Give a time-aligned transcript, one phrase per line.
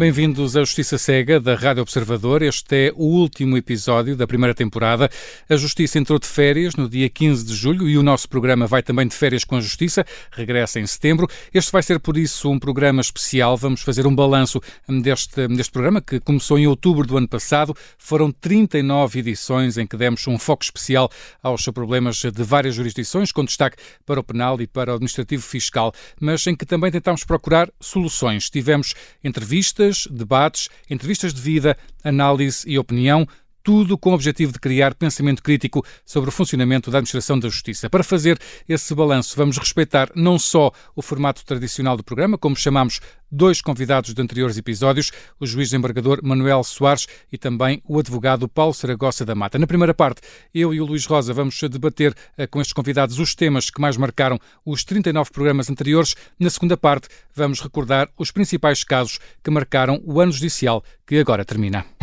[0.00, 2.40] Bem-vindos à Justiça Cega da Rádio Observador.
[2.40, 5.10] Este é o último episódio da primeira temporada.
[5.46, 8.82] A Justiça entrou de férias no dia 15 de julho e o nosso programa vai
[8.82, 10.02] também de férias com a Justiça.
[10.32, 11.28] Regressa em setembro.
[11.52, 13.58] Este vai ser, por isso, um programa especial.
[13.58, 14.58] Vamos fazer um balanço
[15.02, 17.76] deste, deste programa que começou em outubro do ano passado.
[17.98, 21.10] Foram 39 edições em que demos um foco especial
[21.42, 23.76] aos problemas de várias jurisdições, com destaque
[24.06, 28.48] para o penal e para o administrativo fiscal, mas em que também tentámos procurar soluções.
[28.48, 33.26] Tivemos entrevistas debates, entrevistas de vida, análise e opinião,
[33.62, 37.90] tudo com o objetivo de criar pensamento crítico sobre o funcionamento da administração da justiça.
[37.90, 43.00] Para fazer esse balanço, vamos respeitar não só o formato tradicional do programa, como chamamos
[43.30, 48.74] dois convidados de anteriores episódios, o juiz desembargador Manuel Soares e também o advogado Paulo
[48.74, 49.58] Saragossa da Mata.
[49.58, 50.20] Na primeira parte,
[50.52, 53.96] eu e o Luís Rosa vamos debater eh, com estes convidados os temas que mais
[53.96, 56.14] marcaram os 39 programas anteriores.
[56.38, 61.44] Na segunda parte, vamos recordar os principais casos que marcaram o ano judicial que agora
[61.44, 61.99] termina.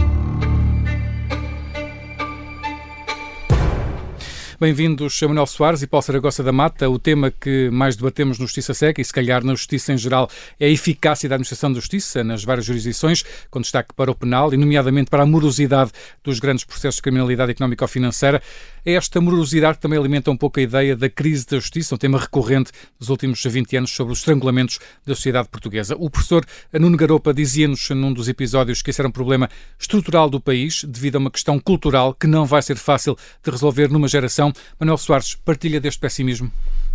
[4.59, 6.89] Bem-vindos a Manuel Soares e Paulo Saragossa da Mata.
[6.89, 10.27] O tema que mais debatemos no Justiça Seca e, se calhar, na Justiça em geral,
[10.59, 14.51] é a eficácia da administração da Justiça nas várias jurisdições, com destaque para o penal
[14.51, 15.91] e, nomeadamente, para a morosidade
[16.23, 18.41] dos grandes processos de criminalidade económica ou financeira.
[18.83, 21.97] É esta morosidade que também alimenta um pouco a ideia da crise da justiça, um
[21.99, 25.95] tema recorrente dos últimos 20 anos sobre os estrangulamentos da sociedade portuguesa.
[25.99, 30.39] O professor Nuno Garopa dizia-nos num dos episódios que esse era um problema estrutural do
[30.39, 34.46] país, devido a uma questão cultural que não vai ser fácil de resolver numa geração.
[34.79, 36.51] Manuel Soares partilha deste pessimismo?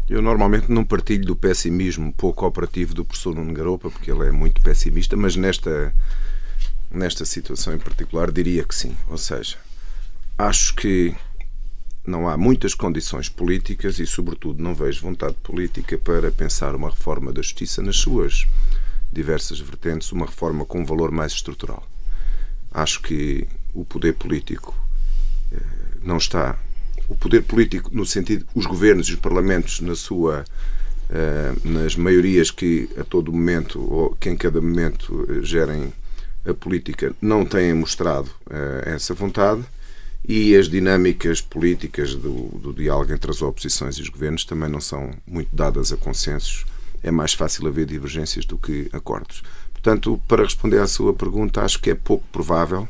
[0.09, 4.33] Eu normalmente não partilho do pessimismo pouco operativo do professor Nuno Garopa, porque ele é
[4.33, 5.95] muito pessimista, mas nesta,
[6.91, 8.97] nesta situação em particular diria que sim.
[9.09, 9.57] Ou seja,
[10.37, 11.15] acho que
[12.05, 17.33] não há muitas condições políticas e, sobretudo, não vejo vontade política para pensar uma reforma
[17.33, 18.47] da justiça nas suas
[19.13, 21.87] diversas vertentes, uma reforma com um valor mais estrutural.
[22.73, 24.75] Acho que o poder político
[25.53, 25.61] eh,
[26.03, 26.59] não está.
[27.09, 30.45] O poder político, no sentido, os governos e os parlamentos, na sua,
[31.11, 35.93] eh, nas maiorias que a todo momento ou que em cada momento eh, gerem
[36.45, 38.29] a política, não têm mostrado
[38.85, 39.63] essa vontade
[40.27, 44.81] e as dinâmicas políticas do, do, diálogo entre as oposições e os governos também não
[44.81, 46.65] são muito dadas a consensos.
[47.03, 49.43] É mais fácil haver divergências do que acordos.
[49.73, 52.89] Portanto, para responder à sua pergunta, acho que é pouco provável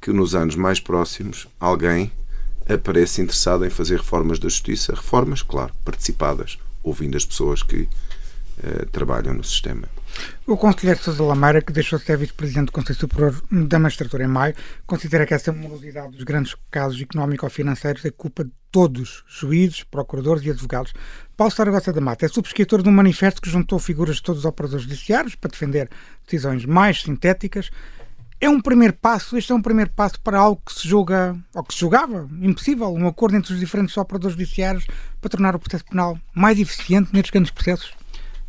[0.00, 2.12] que nos anos mais próximos alguém
[2.68, 4.94] apareça interessado em fazer reformas da justiça.
[4.94, 9.88] Reformas, claro, participadas, ouvindo as pessoas que uh, trabalham no sistema.
[10.46, 14.28] O conselheiro Sousa Lameira, que deixou de ser vice-presidente do Conselho Superior da Magistratura em
[14.28, 14.54] maio,
[14.86, 20.50] considera que essa morosidade dos grandes casos económico-financeiros é culpa de todos, juízes, procuradores e
[20.50, 20.92] advogados.
[21.36, 24.44] Paulo Saragossa da Mata é subscritor de um manifesto que juntou figuras de todos os
[24.44, 25.88] operadores judiciários para defender
[26.24, 27.70] decisões mais sintéticas.
[28.44, 31.64] É um primeiro passo, este é um primeiro passo para algo que se julga, ou
[31.64, 34.86] que se julgava, impossível, um acordo entre os diferentes operadores judiciários
[35.18, 37.94] para tornar o processo penal mais eficiente nestes grandes processos?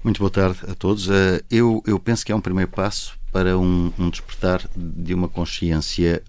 [0.03, 1.09] Muito boa tarde a todos.
[1.09, 5.29] Eh, eu, eu penso que é um primeiro passo para um, um despertar de uma
[5.29, 6.21] consciência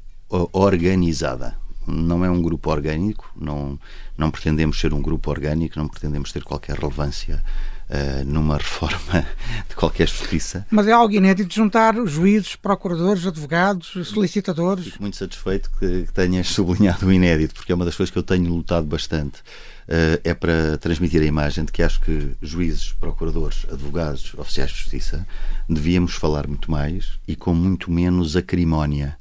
[0.53, 1.59] organizada.
[1.89, 3.77] Não é um grupo orgânico, não,
[4.17, 7.43] não pretendemos ser um grupo orgânico, não pretendemos ter qualquer relevância
[7.91, 9.27] uh, numa reforma
[9.69, 10.67] de qualquer justiça.
[10.71, 14.87] Mas é algo inédito juntar juízes, procuradores, advogados, solicitadores.
[14.87, 18.19] Fico muito satisfeito que, que tenhas sublinhado o inédito, porque é uma das coisas que
[18.19, 19.41] eu tenho lutado bastante
[19.87, 24.77] uh, é para transmitir a imagem de que acho que juízes, procuradores, advogados, oficiais de
[24.77, 25.27] justiça
[25.69, 29.17] devíamos falar muito mais e com muito menos acrimónia.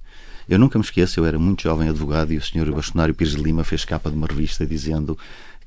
[0.48, 3.42] Eu nunca me esqueço, eu era muito jovem advogado e o senhor Bastonário Pires de
[3.42, 5.18] Lima fez capa de uma revista dizendo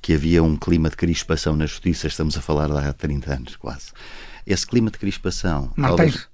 [0.01, 3.57] que havia um clima de crispação na justiça, estamos a falar de há 30 anos
[3.57, 3.93] quase.
[4.47, 5.73] Esse clima de crispação.
[5.77, 6.27] Mantém-se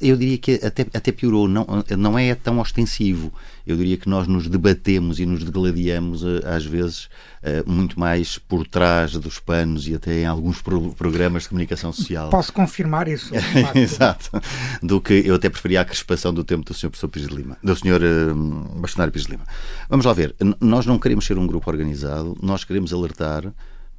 [0.00, 3.32] eu diria que até, até piorou, não, não é tão ostensivo.
[3.64, 7.08] Eu diria que nós nos debatemos e nos degladiamos, eh, às vezes,
[7.42, 10.60] eh, muito mais por trás dos panos e até em alguns
[10.96, 12.28] programas de comunicação social.
[12.30, 13.32] Posso confirmar isso?
[13.74, 14.30] Exato.
[14.82, 16.90] Do que eu até preferia a crispação do tempo do Sr.
[16.90, 18.32] Professor Pires de Lima, do Sr.
[18.32, 19.44] Uh, Bastonário Pires de Lima.
[19.88, 20.34] Vamos lá ver.
[20.60, 23.52] Nós não queremos ser um grupo organizado, nós queremos alertar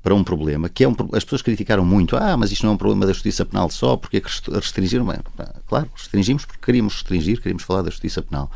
[0.08, 2.76] para um problema que é um as pessoas criticaram muito ah mas isto não é
[2.76, 4.22] um problema da justiça penal só porque é
[4.54, 5.18] restringiram bem,
[5.68, 8.50] claro restringimos porque queríamos restringir queríamos falar da justiça penal.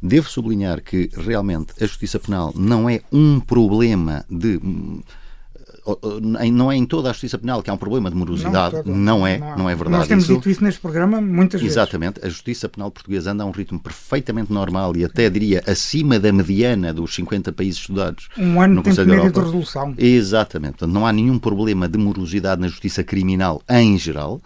[0.00, 4.60] Devo sublinhar que realmente a justiça penal não é um problema de
[6.22, 9.26] não é em toda a justiça penal que há um problema de morosidade, não, não
[9.26, 9.98] é, não, não, é verdade.
[9.98, 10.34] Nós temos isso.
[10.34, 11.76] dito isso neste programa muitas vezes.
[11.76, 16.18] Exatamente, a justiça penal portuguesa anda a um ritmo perfeitamente normal e até diria acima
[16.20, 18.28] da mediana dos 50 países estudados.
[18.38, 19.94] Um ano no tempo médio de resolução.
[19.98, 24.40] Exatamente, portanto não há nenhum problema de morosidade na justiça criminal em geral.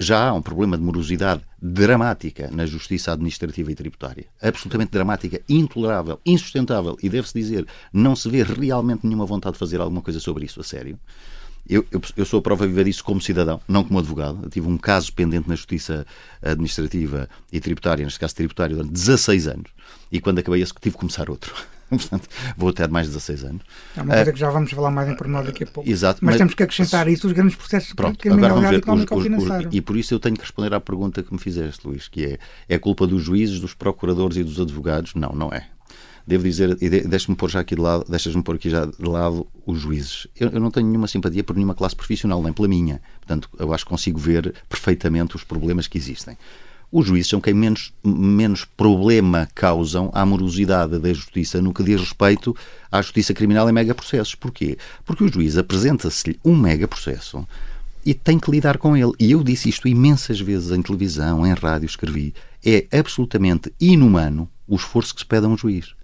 [0.00, 4.24] Já há um problema de morosidade dramática na justiça administrativa e tributária.
[4.40, 6.96] Absolutamente dramática, intolerável, insustentável.
[7.02, 10.58] E deve-se dizer, não se vê realmente nenhuma vontade de fazer alguma coisa sobre isso
[10.58, 10.98] a sério.
[11.68, 14.40] Eu, eu, eu, sou a prova viva disso como cidadão, não como advogado.
[14.42, 16.06] Eu tive um caso pendente na Justiça
[16.40, 19.70] Administrativa e Tributária, neste caso tributário, durante 16 anos.
[20.10, 21.54] E quando acabei esse, tive que começar outro.
[21.98, 23.62] Portanto, vou mais de 16 anos.
[23.96, 25.88] É uma coisa uh, que já vamos falar mais em pormenor daqui a pouco.
[25.88, 29.20] Exato, mas, mas temos que acrescentar isso os grandes processos pronto, de criminalidade económica ou
[29.20, 29.68] financeira.
[29.72, 32.38] E por isso eu tenho que responder à pergunta que me fizeste, Luís, que é,
[32.68, 35.14] é culpa dos juízes, dos procuradores e dos advogados?
[35.14, 35.66] Não, não é
[36.26, 39.46] devo dizer, e deixa-me pôr já aqui de lado, deixas-me pôr aqui já de lado
[39.66, 40.28] os juízes.
[40.38, 43.00] Eu, eu, não tenho nenhuma simpatia por nenhuma classe profissional, nem pela minha.
[43.18, 46.36] Portanto, eu acho que consigo ver perfeitamente os problemas que existem.
[46.92, 52.00] Os juízes são quem menos, menos problema causam à morosidade da justiça no que diz
[52.00, 52.54] respeito
[52.90, 54.34] à justiça criminal em megaprocessos.
[54.34, 54.76] Porquê?
[55.04, 57.46] Porque o juiz apresenta-se-lhe um megaprocesso
[58.04, 59.12] e tem que lidar com ele.
[59.20, 62.34] E eu disse isto imensas vezes em televisão, em rádio, escrevi.
[62.64, 65.94] É absolutamente inumano o esforço que se pede a um juiz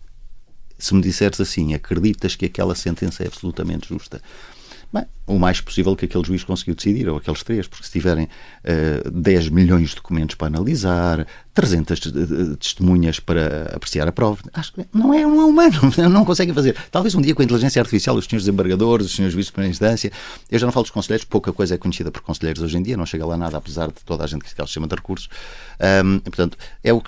[0.78, 4.20] se me disseres assim, acreditas que aquela sentença é absolutamente justa?
[4.92, 8.24] Bem, o mais possível que aquele juiz conseguiu decidir, ou aqueles três, porque se tiverem
[8.24, 8.28] uh,
[8.64, 12.00] eh, 10 milhões de documentos para analisar, 300
[12.60, 15.80] testemunhas para apreciar a prova, acho que não é um humano,
[16.10, 16.76] não conseguem fazer.
[16.90, 19.70] Talvez um dia com a inteligência artificial, os senhores desembargadores, os senhores juízes de primeira
[19.70, 20.12] instância,
[20.50, 22.96] eu já não falo dos conselheiros, pouca coisa é conhecida por conselheiros hoje em dia,
[22.96, 25.28] não chega lá nada, apesar de toda a gente que se chama de recursos.
[26.04, 27.02] Um, portanto, é o,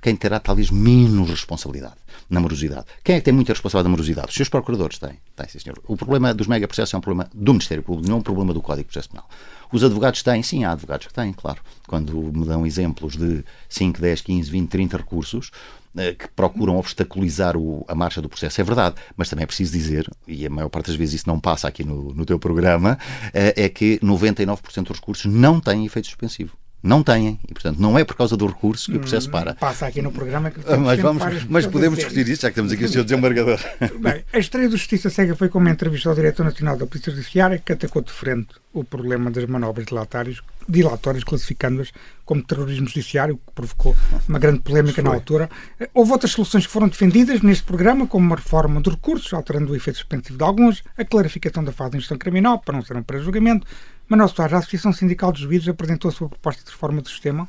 [0.00, 1.94] quem terá talvez menos responsabilidade
[2.28, 2.86] na morosidade.
[3.04, 4.28] Quem é que tem muita responsabilidade na morosidade?
[4.28, 5.18] Os seus procuradores têm.
[5.36, 5.78] Têm, sim, senhor.
[5.86, 8.60] O problema dos megaprocessos é um problema do Ministério Público, não é um problema do
[8.60, 9.28] Código de Processo Penal.
[9.72, 11.60] Os advogados têm, sim, há advogados que têm, claro.
[11.88, 15.50] Quando me dão exemplos de 5, 10, 15, 20, 30 recursos,
[15.96, 18.60] eh, que procuram obstaculizar o, a marcha do processo.
[18.60, 21.38] É verdade, mas também é preciso dizer, e a maior parte das vezes isso não
[21.38, 22.98] passa aqui no, no teu programa,
[23.34, 26.56] eh, é que 99% dos recursos não têm efeito suspensivo.
[26.82, 27.38] Não têm.
[27.48, 29.54] E, portanto, não é por causa do recurso que o processo hum, para.
[29.54, 32.84] Passa aqui no programa que mas, vamos, mas podemos discutir isso, já que temos aqui
[32.84, 33.04] o Sr.
[33.04, 33.60] Desembargador.
[34.00, 37.12] Bem, a estreia do Justiça Cega foi com uma entrevista ao Diretor Nacional da Polícia
[37.12, 41.92] Judiciária que atacou de frente o problema das manobras dilatórias, dilatórias classificando-as
[42.24, 43.94] como terrorismo judiciário, que provocou
[44.26, 45.50] uma grande polémica na altura.
[45.92, 49.76] Houve outras soluções que foram defendidas neste programa, como uma reforma dos recursos, alterando o
[49.76, 53.02] efeito suspensivo de alguns, a clarificação da fase de instrução criminal, para não ser um
[53.02, 53.66] pré-julgamento,
[54.08, 57.48] Manuel Soares, a Associação Sindical de Juízes apresentou a sua proposta de reforma do sistema.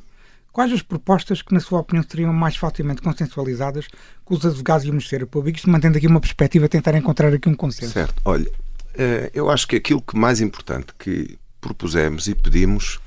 [0.52, 3.88] Quais as propostas que, na sua opinião, seriam mais facilmente consensualizadas
[4.24, 7.50] com os advogados e o Ministério Público, isto mantendo aqui uma perspectiva, tentar encontrar aqui
[7.50, 7.94] um consenso?
[7.94, 8.22] Certo.
[8.24, 8.50] Olha,
[8.94, 13.00] eh, eu acho que aquilo que mais importante que propusemos e pedimos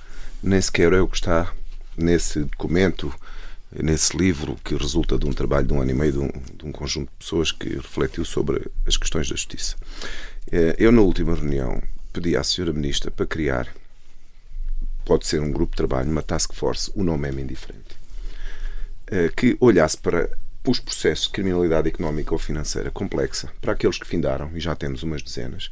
[0.42, 1.52] nem sequer é o que está
[1.96, 3.14] nesse documento,
[3.72, 6.64] nesse livro que resulta de um trabalho de um ano e meio de um, de
[6.64, 9.76] um conjunto de pessoas que refletiu sobre as questões da justiça.
[10.50, 11.80] Eh, eu, na última reunião,
[12.16, 13.68] pedi à senhora ministra para criar,
[15.04, 17.94] pode ser um grupo de trabalho, uma task force, o nome é-me indiferente,
[19.08, 20.30] eh, que olhasse para
[20.66, 25.02] os processos de criminalidade económica ou financeira complexa, para aqueles que findaram, e já temos
[25.02, 25.70] umas dezenas,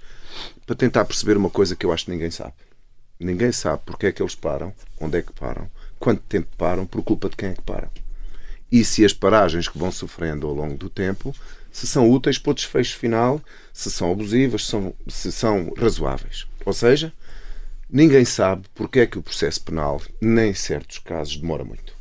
[0.67, 2.53] para tentar perceber uma coisa que eu acho que ninguém sabe.
[3.19, 7.03] Ninguém sabe porque é que eles param, onde é que param, quanto tempo param, por
[7.03, 7.89] culpa de quem é que param.
[8.71, 11.35] E se as paragens que vão sofrendo ao longo do tempo
[11.75, 13.43] se são úteis para o desfecho final,
[13.73, 16.47] se são abusivas, se são, se são razoáveis.
[16.65, 17.13] Ou seja,
[17.91, 21.93] ninguém sabe porque é que o processo penal, nem em certos casos, demora muito.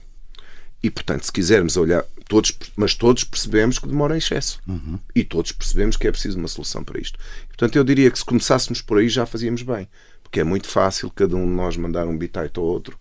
[0.83, 4.59] E, portanto, se quisermos olhar, todos, mas todos percebemos que demora em excesso.
[4.67, 4.99] Uhum.
[5.15, 7.17] E todos percebemos que é preciso uma solução para isto.
[7.47, 9.89] portanto, eu diria que se começássemos por aí já fazíamos bem.
[10.21, 12.95] Porque é muito fácil cada um de nós mandar um bitite ao outro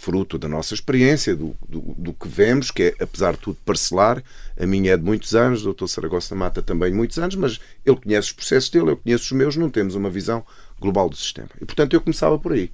[0.00, 4.22] fruto da nossa experiência, do, do, do, que vemos, que é, apesar de tudo, parcelar.
[4.58, 7.60] A minha é de muitos anos, o doutor Saragossa Mata também de muitos anos, mas
[7.84, 10.42] ele conhece os processos dele, eu conheço os meus, não temos uma visão
[10.80, 11.50] global do sistema.
[11.60, 12.72] E, portanto, eu começava por aí.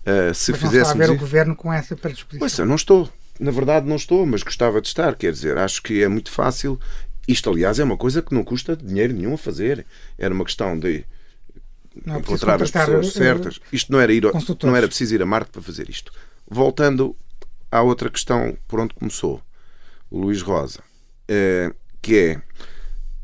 [0.00, 2.38] Uh, se mas não está a ver o governo com essa predisposição?
[2.38, 3.08] Pois, eu não estou.
[3.38, 5.14] Na verdade, não estou, mas gostava de estar.
[5.14, 6.80] Quer dizer, acho que é muito fácil.
[7.28, 9.84] Isto, aliás, é uma coisa que não custa dinheiro nenhum a fazer.
[10.18, 11.04] Era uma questão de
[12.04, 13.60] não, encontrar as pessoas eh, certas.
[13.70, 14.22] Isto não era, ir,
[14.62, 16.10] não era preciso ir a Marte para fazer isto
[16.52, 17.16] voltando
[17.70, 19.42] à outra questão por onde começou
[20.10, 20.80] o Luís Rosa,
[21.26, 22.42] eh, que é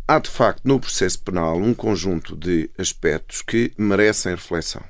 [0.07, 4.83] há de facto no processo penal um conjunto de aspectos que merecem reflexão.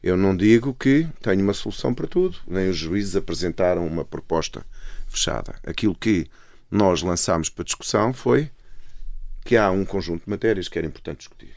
[0.00, 4.64] Eu não digo que tenho uma solução para tudo, nem os juízes apresentaram uma proposta
[5.08, 5.56] fechada.
[5.66, 6.30] Aquilo que
[6.70, 8.48] nós lançámos para discussão foi
[9.44, 11.54] que há um conjunto de matérias que era importante discutir.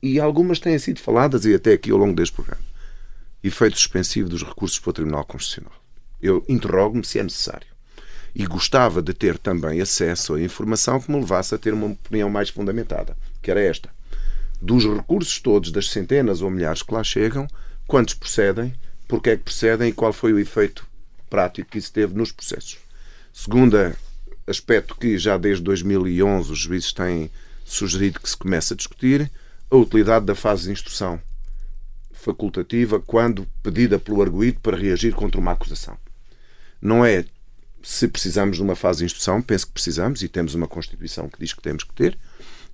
[0.00, 2.75] E algumas têm sido faladas e até aqui ao longo deste programa
[3.46, 5.72] efeito suspensivo dos recursos para o Tribunal Constitucional.
[6.20, 7.66] Eu interrogo-me se é necessário.
[8.34, 12.28] E gostava de ter também acesso à informação que me levasse a ter uma opinião
[12.28, 13.88] mais fundamentada, que era esta.
[14.60, 17.46] Dos recursos todos, das centenas ou milhares que lá chegam,
[17.86, 18.74] quantos procedem,
[19.08, 20.86] porque é que procedem e qual foi o efeito
[21.30, 22.78] prático que isso teve nos processos.
[23.32, 23.76] Segundo
[24.46, 27.30] aspecto que já desde 2011 os juízes têm
[27.64, 29.30] sugerido que se comece a discutir,
[29.70, 31.20] a utilidade da fase de instrução
[32.26, 35.96] facultativa quando pedida pelo arguído para reagir contra uma acusação.
[36.82, 37.24] Não é
[37.82, 41.38] se precisamos de uma fase de instrução, penso que precisamos e temos uma Constituição que
[41.38, 42.18] diz que temos que ter,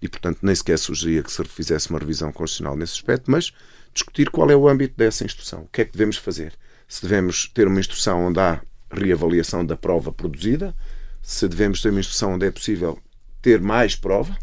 [0.01, 3.53] e portanto nem sequer sugeria que se fizesse uma revisão constitucional nesse aspecto, mas
[3.93, 6.55] discutir qual é o âmbito dessa instrução, o que é que devemos fazer.
[6.89, 10.75] Se devemos ter uma instrução onde há reavaliação da prova produzida,
[11.23, 12.99] se devemos ter uma instrução onde é possível
[13.43, 14.35] ter mais prova,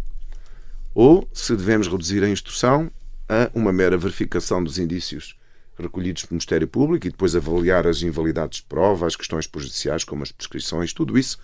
[0.93, 2.91] ou se devemos reduzir a instrução
[3.29, 5.36] a uma mera verificação dos indícios
[5.77, 10.24] recolhidos pelo Ministério Público e depois avaliar as invalidades de prova, as questões prejudiciais, como
[10.24, 11.39] as prescrições, tudo isso,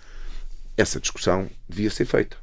[0.76, 2.36] essa discussão devia ser feita.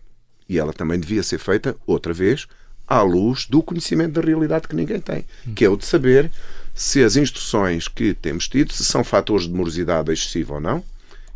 [0.47, 2.47] E ela também devia ser feita, outra vez,
[2.87, 6.31] à luz do conhecimento da realidade que ninguém tem, que é o de saber
[6.73, 10.83] se as instruções que temos tido se são fatores de morosidade excessiva ou não,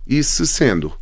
[0.05, 0.93] e se sendo,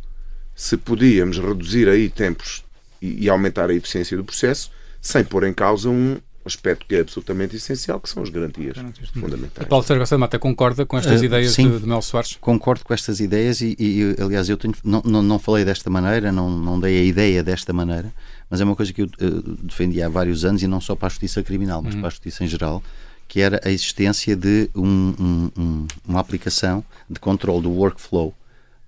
[0.54, 2.64] se podíamos reduzir aí tempos
[3.00, 4.70] e, e aumentar a eficiência do processo,
[5.00, 8.76] sem pôr em causa um aspecto que é absolutamente essencial, que são as garantias
[9.12, 9.66] fundamentais.
[9.66, 12.36] E Paulo Sérgio Mata concorda com estas uh, ideias sim, de, de Mel Soares?
[12.40, 16.30] Concordo com estas ideias e, e aliás, eu tenho, não, não, não, falei desta maneira,
[16.30, 18.12] não, não dei a ideia desta maneira,
[18.48, 21.06] mas é uma coisa que eu uh, defendi há vários anos e não só para
[21.06, 22.00] a justiça criminal, mas uhum.
[22.00, 22.82] para a justiça em geral,
[23.28, 28.34] que era a existência de um, um, um, uma aplicação de controle do workflow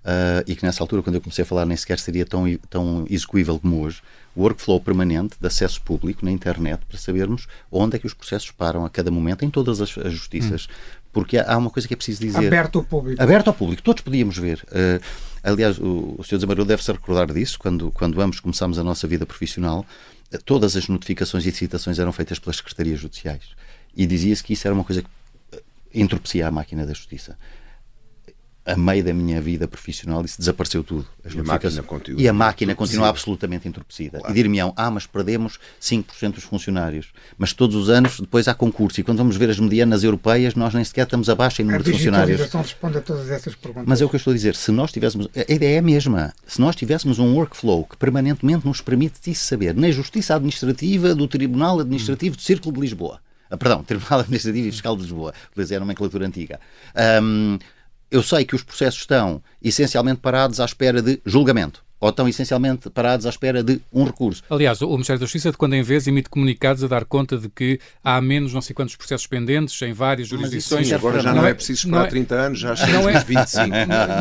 [0.09, 3.05] uh, e que nessa altura, quando eu comecei a falar, nem sequer seria tão, tão
[3.09, 4.01] execuível como hoje,
[4.35, 8.85] workflow permanente de acesso público na internet para sabermos onde é que os processos param
[8.85, 10.67] a cada momento em todas as, as justiças.
[10.69, 10.99] Hum.
[11.11, 12.47] Porque há uma coisa que é preciso dizer.
[12.47, 13.21] Aberto ao público.
[13.21, 13.81] Aberto ao público.
[13.81, 14.63] Todos podíamos ver.
[14.67, 15.03] Uh,
[15.41, 16.35] aliás, o, o Sr.
[16.35, 19.83] Desamarelo deve-se recordar disso, quando, quando ambos começámos a nossa vida profissional,
[20.45, 23.41] todas as notificações e citações eram feitas pelas secretarias judiciais.
[23.97, 25.07] E dizia-se que isso era uma coisa que
[25.57, 25.61] uh,
[25.95, 27.35] entorpecia a máquina da justiça
[28.69, 31.07] a meio da minha vida profissional isso desapareceu tudo.
[31.25, 34.19] As e, a máquina continua, e a máquina continua absolutamente entorpecida.
[34.19, 34.31] Claro.
[34.31, 37.07] E dir-me-ão, ah, mas perdemos 5% dos funcionários.
[37.37, 38.99] Mas todos os anos depois há concurso.
[38.99, 41.91] E quando vamos ver as medianas europeias, nós nem sequer estamos abaixo em número de
[41.91, 42.55] funcionários.
[42.55, 43.87] A responde a todas essas perguntas.
[43.87, 44.55] Mas é o que eu estou a dizer.
[44.55, 45.27] Se nós tivéssemos.
[45.35, 46.33] A ideia é a mesma.
[46.45, 51.79] Se nós tivéssemos um workflow que permanentemente nos permite saber na Justiça Administrativa do Tribunal
[51.79, 53.19] Administrativo do Círculo de Lisboa.
[53.49, 55.33] Ah, perdão, Tribunal Administrativo e Fiscal de Lisboa.
[55.51, 56.59] Utilizei a nomenclatura antiga.
[57.21, 57.57] Um,
[58.11, 62.89] eu sei que os processos estão essencialmente parados à espera de julgamento ou estão essencialmente
[62.89, 64.41] parados à espera de um recurso.
[64.49, 67.49] Aliás, o Ministério da Justiça, de quando em vez, emite comunicados a dar conta de
[67.49, 70.87] que há menos não sei quantos processos pendentes em várias jurisdições.
[70.87, 73.09] Sim, agora já não, não é, é preciso esperar é, 30 anos, já chega não
[73.09, 73.67] é, 25.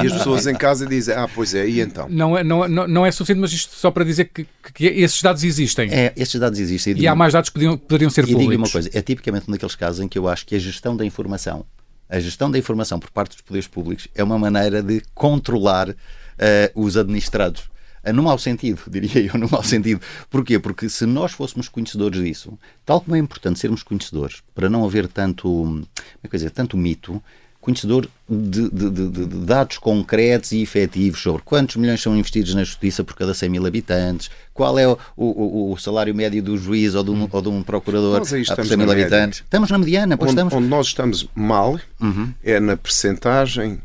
[0.03, 2.09] e as pessoas em casa dizem, ah, pois é, e então?
[2.09, 5.23] Não é, não, não, não é suficiente, mas isto só para dizer que, que esses
[5.23, 5.89] dados existem.
[5.93, 6.95] É, esses dados existem.
[6.97, 8.47] E, e há mais dados que poderiam, poderiam ser e públicos.
[8.47, 10.59] E digo uma coisa, é tipicamente um daqueles casos em que eu acho que a
[10.59, 11.65] gestão da informação
[12.09, 15.95] a gestão da informação por parte dos poderes públicos é uma maneira de controlar uh,
[16.75, 17.69] os administrados.
[18.15, 20.01] No mau sentido, diria eu, no mau sentido.
[20.31, 20.59] Porquê?
[20.59, 25.09] Porque se nós fôssemos conhecedores disso, tal como é importante sermos conhecedores, para não haver
[25.09, 25.87] tanto, como
[26.23, 27.23] é dizer, tanto mito,
[27.61, 32.63] conhecedor de, de, de, de, dados concretos e efetivos sobre quantos milhões são investidos na
[32.65, 36.95] justiça por cada 100 mil habitantes, qual é o, o, o salário médio do juiz
[36.95, 39.41] ou de um, ou de um procurador por 100 mil habitantes.
[39.41, 40.55] Estamos na mediana, pois onde, estamos.
[40.55, 42.33] Onde nós estamos mal uhum.
[42.43, 43.81] é na percentagem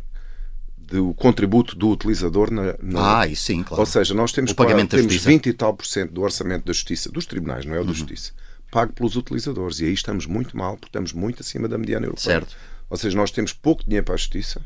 [0.77, 3.21] do contributo do utilizador na, na...
[3.21, 3.81] Ah, isso sim, claro.
[3.81, 7.09] Ou seja, nós temos, para, temos 20 e tal por cento do orçamento da justiça,
[7.09, 7.95] dos tribunais, não é o da uhum.
[7.95, 8.31] justiça,
[8.69, 9.79] pago pelos utilizadores.
[9.79, 12.35] E aí estamos muito mal, porque estamos muito acima da mediana europeia.
[12.35, 12.55] Certo.
[12.93, 14.61] Ou seja, nós temos pouco dinheiro para a justiça,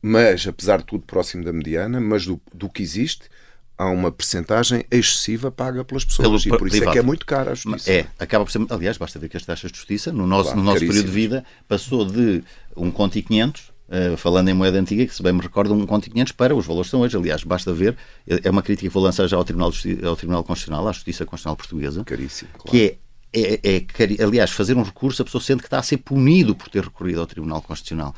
[0.00, 3.28] mas, apesar de tudo, próximo da mediana, mas do, do que existe,
[3.76, 6.90] há uma percentagem excessiva paga pelas pessoas Pelo, e por isso privado.
[6.90, 7.92] é que é muito cara a justiça.
[7.92, 8.64] É, acaba por ser.
[8.70, 11.12] Aliás, basta ver que as taxas de justiça, no nosso, claro, no nosso período de
[11.12, 12.42] vida, passou de
[12.74, 15.84] um conto e 500, uh, falando em moeda antiga, que se bem me recordo, um
[15.84, 17.18] conto e 500 para os valores que são hoje.
[17.18, 19.70] Aliás, basta ver, é uma crítica que vou lançar já ao Tribunal,
[20.08, 22.70] ao Tribunal Constitucional, à Justiça Constitucional Portuguesa, Caríssimo, claro.
[22.70, 25.98] que é é, é, aliás, fazer um recurso, a pessoa sente que está a ser
[25.98, 28.14] punido por ter recorrido ao Tribunal Constitucional.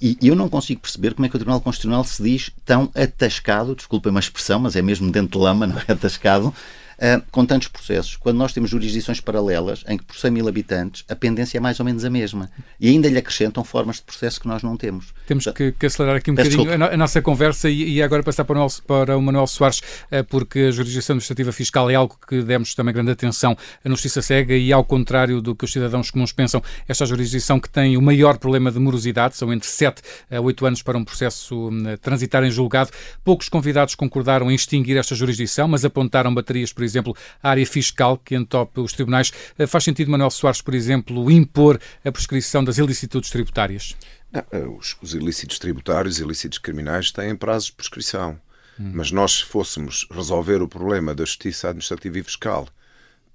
[0.00, 3.74] E eu não consigo perceber como é que o Tribunal Constitucional se diz tão atascado,
[3.74, 6.54] desculpem uma expressão, mas é mesmo dentro de lama, não é atascado,
[7.02, 11.04] Uh, com tantos processos, quando nós temos jurisdições paralelas em que por 100 mil habitantes
[11.08, 14.40] a pendência é mais ou menos a mesma e ainda lhe acrescentam formas de processo
[14.40, 15.12] que nós não temos.
[15.26, 18.44] Temos que, que acelerar aqui um bocadinho a, a, nossa conversa e, e agora passar
[18.44, 22.16] para o, Manuel, para o Manuel Soares, uh, porque a jurisdição administrativa fiscal é algo
[22.28, 26.08] que demos também grande atenção na Justiça Cega e ao contrário do que os cidadãos
[26.08, 30.40] comuns pensam, esta jurisdição que tem o maior problema de morosidade, são entre 7 a
[30.40, 32.92] 8 anos para um processo uh, transitar em julgado.
[33.24, 37.66] Poucos convidados concordaram em extinguir esta jurisdição, mas apontaram baterias, por exemplo, exemplo, a área
[37.66, 39.32] fiscal que entope os tribunais.
[39.58, 43.96] Eh, faz sentido, Manuel Soares, por exemplo, impor a prescrição das ilicitudes tributárias?
[44.30, 48.40] Não, eh, os, os, ilícitos tributários ilícitos criminais têm prazos de prescrição.
[48.78, 48.92] Hum.
[48.94, 52.68] Mas nós, se fôssemos resolver o problema da justiça administrativa e fiscal,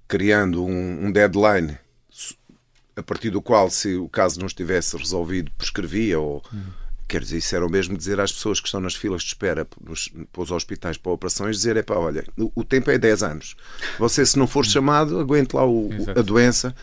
[0.06, 1.78] criando um, um deadline
[2.96, 6.42] a partir do qual, se o caso não estivesse resolvido, prescrevia ou.
[6.52, 6.87] Hum.
[7.08, 9.66] Quer dizer, isso era o mesmo dizer às pessoas que estão nas filas de espera
[9.82, 13.22] nos, para os hospitais para operações, dizer, é pá, olha, o, o, tempo é 10
[13.22, 13.56] anos.
[13.98, 14.68] Você, se não for hum.
[14.68, 16.74] chamado, aguente lá o, a doença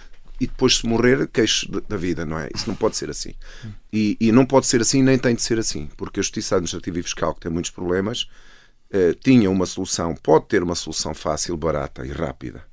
[0.42, 2.50] e depois, se morrer, queixo da vida, não é?
[2.54, 3.34] Isso não pode ser assim.
[3.64, 3.70] Hum.
[3.94, 7.00] E, e, não pode ser assim, nem tem de ser assim, porque a Justiça Administrativa
[7.00, 8.28] e Fiscal, que tem muitos problemas,
[8.92, 12.64] eh, tinha uma solução, pode ter uma solução fácil, barata e rápida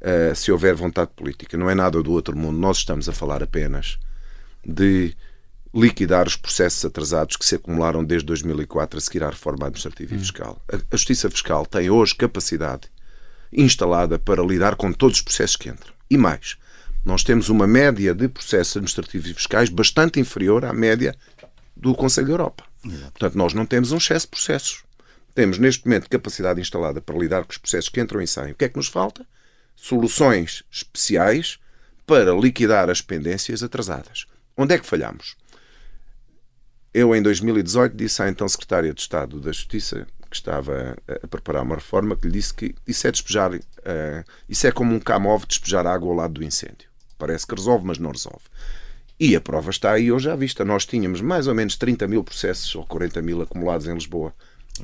[0.00, 1.56] uh, se houver vontade política.
[1.56, 2.58] Não é nada do outro mundo.
[2.58, 3.98] Nós estamos a falar apenas
[4.64, 5.14] de
[5.74, 10.16] liquidar os processos atrasados que se acumularam desde 2004 a seguir à reforma administrativa hum.
[10.16, 10.62] e fiscal.
[10.70, 12.88] A, a Justiça Fiscal tem hoje capacidade
[13.52, 15.92] instalada para lidar com todos os processos que entram.
[16.10, 16.56] E mais,
[17.04, 21.14] nós temos uma média de processos administrativos e fiscais bastante inferior à média
[21.76, 22.64] do Conselho da Europa.
[22.84, 23.12] Exato.
[23.12, 24.84] Portanto, nós não temos um excesso de processos.
[25.34, 28.52] Temos, neste momento, capacidade instalada para lidar com os processos que entram e saem.
[28.52, 29.26] O que é que nos falta?
[29.76, 31.58] soluções especiais
[32.06, 34.26] para liquidar as pendências atrasadas.
[34.56, 35.36] Onde é que falhamos?
[36.96, 41.62] Eu, em 2018, disse à então Secretária de Estado da Justiça, que estava a preparar
[41.62, 43.60] uma reforma, que lhe disse que isso é despejar, uh,
[44.48, 46.88] isso é como um camove despejar água ao lado do incêndio.
[47.18, 48.40] Parece que resolve, mas não resolve.
[49.20, 50.64] E a prova está aí hoje à vista.
[50.64, 54.32] Nós tínhamos mais ou menos 30 mil processos ou 40 mil acumulados em Lisboa,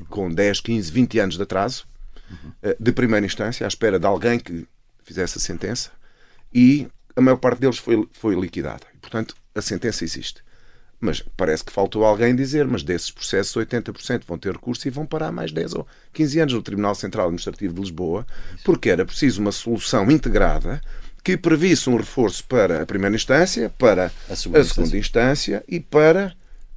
[0.07, 1.83] com 10, 15, 20 anos de atraso,
[2.29, 2.75] uhum.
[2.79, 4.67] de primeira instância, à espera de alguém que
[5.03, 5.89] fizesse a sentença
[6.53, 8.85] e a maior parte deles foi, foi liquidada.
[9.01, 10.43] Portanto, a sentença existe.
[11.03, 15.05] Mas parece que faltou alguém dizer, mas desses processos 80% vão ter recurso e vão
[15.05, 18.25] parar mais 10 ou 15 anos no Tribunal Central Administrativo de Lisboa,
[18.63, 20.81] porque era preciso uma solução integrada
[21.21, 25.55] que previsse um reforço para a primeira instância, para a segunda, a segunda instância.
[25.57, 26.33] instância e para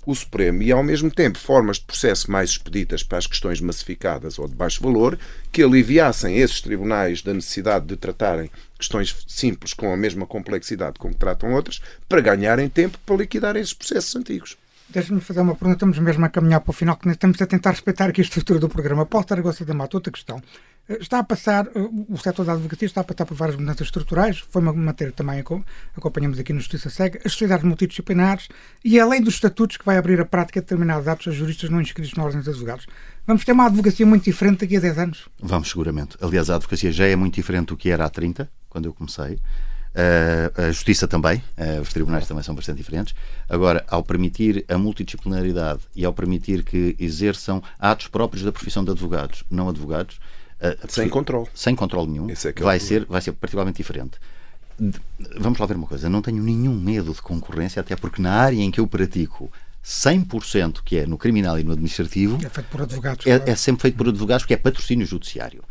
[0.06, 4.38] o Supremo e, ao mesmo tempo, formas de processo mais expeditas para as questões massificadas
[4.38, 5.18] ou de baixo valor,
[5.50, 11.14] que aliviassem esses tribunais da necessidade de tratarem questões simples com a mesma complexidade como
[11.14, 14.56] tratam outras, para ganharem tempo para liquidar esses processos antigos.
[14.88, 17.72] Deixa-me fazer uma pergunta, estamos mesmo a caminhar para o final, que estamos a tentar
[17.72, 19.04] respeitar aqui a estrutura do programa.
[19.04, 20.40] Paulo Targosa da Mata, outra questão.
[20.88, 23.86] Eh, está a passar, eh, o setor da advocacia está a passar por várias mudanças
[23.86, 25.42] estruturais, foi uma matéria também
[25.96, 28.48] acompanhamos aqui no Justiça Cega, as sociedades multidisciplinares
[28.84, 31.80] e além dos estatutos que vai abrir a prática de determinados atos a juristas não
[31.80, 32.86] inscritos na Ordem dos Advogados.
[33.26, 35.28] Vamos ter uma advocacia muito diferente daqui a 10 anos?
[35.40, 36.16] Vamos, seguramente.
[36.20, 39.40] Aliás, a advocacia já é muito diferente do que era há 30, quando eu comecei.
[39.96, 43.14] Uh, a justiça também, uh, os tribunais também são bastante diferentes.
[43.48, 48.90] Agora, ao permitir a multidisciplinaridade e ao permitir que exerçam atos próprios da profissão de
[48.90, 50.20] advogados, não advogados,
[50.60, 54.18] uh, sem controle, sem controle nenhum, é é vai ser vai ser particularmente diferente.
[55.38, 58.60] Vamos lá ver uma coisa, não tenho nenhum medo de concorrência, até porque na área
[58.60, 59.50] em que eu pratico
[59.82, 63.26] 100% que é no criminal e no administrativo é feito por advogados.
[63.26, 65.62] É, é sempre feito por advogados porque é patrocínio judiciário.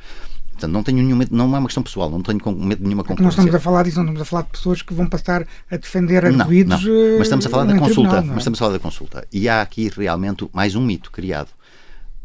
[0.55, 3.03] Portanto, não tenho nenhum medo, não é uma questão pessoal, não tenho medo de nenhuma
[3.03, 3.25] concorrência.
[3.25, 5.75] Nós estamos a falar disso, não estamos a falar de pessoas que vão passar a
[5.75, 6.81] defender arguídos.
[6.81, 7.17] Não, não.
[7.17, 8.09] Mas estamos a falar da consulta.
[8.09, 9.27] Tribunal, mas estamos a falar da consulta.
[9.33, 11.49] E há aqui realmente mais um mito criado.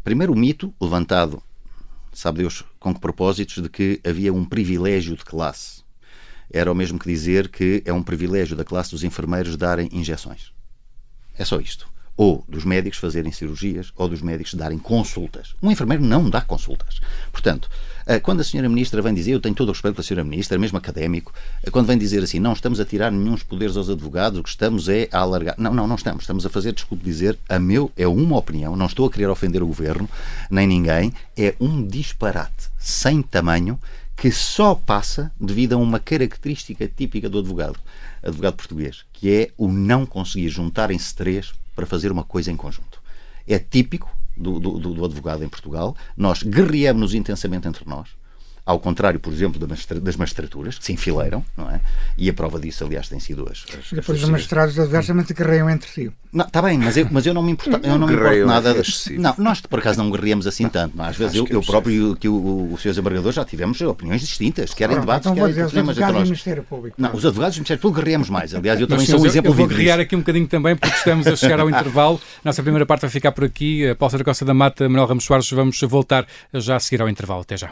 [0.01, 1.43] Primeiro, o mito levantado,
[2.21, 5.81] sabe Deus com que propósitos, de que havia um privilégio de classe.
[6.51, 10.51] Era o mesmo que dizer que é um privilégio da classe dos enfermeiros darem injeções.
[11.35, 15.55] É só isto ou dos médicos fazerem cirurgias, ou dos médicos darem consultas.
[15.59, 16.99] Um enfermeiro não dá consultas.
[17.31, 17.67] Portanto,
[18.19, 20.77] quando a senhora ministra vem dizer, eu tenho todo o respeito pela senhora ministra, mesmo
[20.77, 24.43] académico, eh, quando vem dizer assim, não estamos a tirar nenhum poderes aos advogados, o
[24.43, 25.55] que estamos é a alargar.
[25.57, 26.23] Não, não, não estamos.
[26.23, 29.61] Estamos a fazer, desculpe dizer, a meu é uma opinião, não estou a querer ofender
[29.63, 30.09] o governo,
[30.49, 33.79] nem ninguém, é um disparate sem tamanho
[34.15, 37.79] que só passa devido a uma característica típica do advogado,
[38.21, 43.01] advogado português, que é o não conseguir juntarem-se três para fazer uma coisa em conjunto.
[43.47, 45.95] É típico do, do, do advogado em Portugal.
[46.17, 48.20] Nós guerreamos-nos intensamente entre nós
[48.65, 51.81] ao contrário, por exemplo, das magistraturas, que se enfileiram, não é?
[52.17, 53.65] E a prova disso, aliás, tem sido as.
[53.77, 56.11] as Depois os magistrados adversamente guerreiam entre si.
[56.33, 58.73] Está bem, mas eu, mas eu não me importo, eu não me importo nada.
[58.73, 60.95] De, não, nós por acaso não guerreamos assim tanto.
[60.95, 61.05] Não?
[61.05, 61.09] É?
[61.09, 62.89] Às vezes eu, eu próprio que o, o Sr.
[62.89, 66.63] Desembargador já tivemos opiniões distintas, querem Pronto, debates, então querem dizer, os advogados do Ministério
[66.63, 66.95] Público.
[67.01, 68.55] Não, os advogados do Ministério Público guerreamos mais.
[68.55, 69.67] Aliás, eu também sou um exemplo vivo.
[69.67, 72.21] Vou guerrear aqui um bocadinho também, porque estamos a chegar ao intervalo.
[72.45, 73.93] Nossa primeira parte vai ficar por aqui.
[73.95, 77.41] Paulo Saracosta da Mata, Manuel Ramos Soares, vamos voltar já a seguir ao intervalo.
[77.41, 77.71] Até já.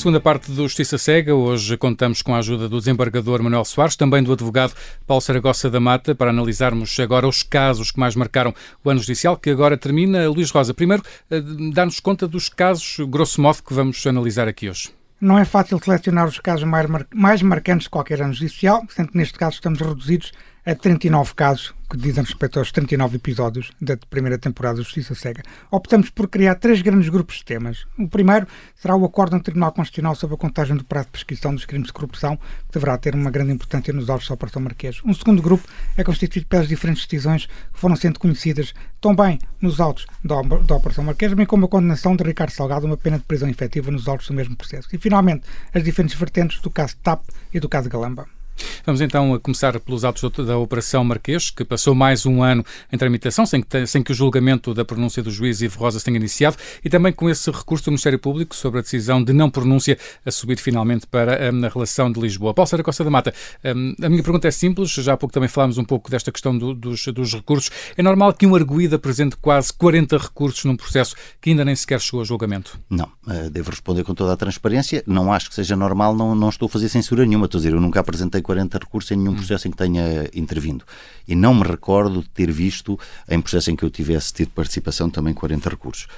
[0.00, 1.34] Segunda parte do Justiça Cega.
[1.34, 4.72] Hoje contamos com a ajuda do desembargador Manuel Soares, também do advogado
[5.06, 9.36] Paulo Saragossa da Mata, para analisarmos agora os casos que mais marcaram o ano judicial,
[9.36, 10.26] que agora termina.
[10.26, 11.42] Luís Rosa, primeiro, eh,
[11.74, 14.88] dá-nos conta dos casos, grosso modo, que vamos analisar aqui hoje.
[15.20, 19.10] Não é fácil selecionar os casos mais, mar mais marcantes de qualquer ano judicial, sendo
[19.10, 20.32] que neste caso estamos reduzidos
[20.64, 25.42] a 39 casos que dizem respeito aos 39 episódios da primeira temporada de Justiça Cega.
[25.70, 27.84] Optamos por criar três grandes grupos de temas.
[27.98, 28.46] O primeiro
[28.76, 31.88] será o acordo do Tribunal Constitucional sobre a contagem do prazo de prescrição dos crimes
[31.88, 35.00] de corrupção, que deverá ter uma grande importância nos autos da Operação Marquês.
[35.04, 40.06] Um segundo grupo é constituído pelas diferentes decisões que foram sendo conhecidas também nos autos
[40.24, 43.24] da, da Operação Marquês, bem como a condenação de Ricardo Salgado a uma pena de
[43.24, 44.88] prisão efetiva nos autos do mesmo processo.
[44.92, 45.42] E, finalmente,
[45.74, 48.39] as diferentes vertentes do caso TAP e do caso Galamba.
[48.84, 52.98] Vamos então a começar pelos atos da Operação Marquês, que passou mais um ano em
[52.98, 56.56] tramitação, sem que, sem que o julgamento da pronúncia do juiz Ivo Rosa tenha iniciado,
[56.84, 60.30] e também com esse recurso do Ministério Público sobre a decisão de não pronúncia a
[60.30, 62.54] subir finalmente para um, a relação de Lisboa.
[62.54, 63.34] Paulo Sara Costa da Mata,
[63.64, 66.56] um, a minha pergunta é simples, já há pouco também falámos um pouco desta questão
[66.56, 67.70] do, dos, dos recursos.
[67.96, 72.00] É normal que um arguído apresente quase 40 recursos num processo que ainda nem sequer
[72.00, 72.78] chegou a julgamento?
[72.88, 75.02] Não, uh, devo responder com toda a transparência.
[75.06, 77.46] Não acho que seja normal, não, não estou a fazer censura nenhuma.
[77.46, 79.36] Estou a dizer, eu nunca apresentei 40 recursos em nenhum hum.
[79.36, 80.84] processo em que tenha intervindo.
[81.26, 85.08] E não me recordo de ter visto, em processo em que eu tivesse tido participação,
[85.08, 86.08] também 40 recursos.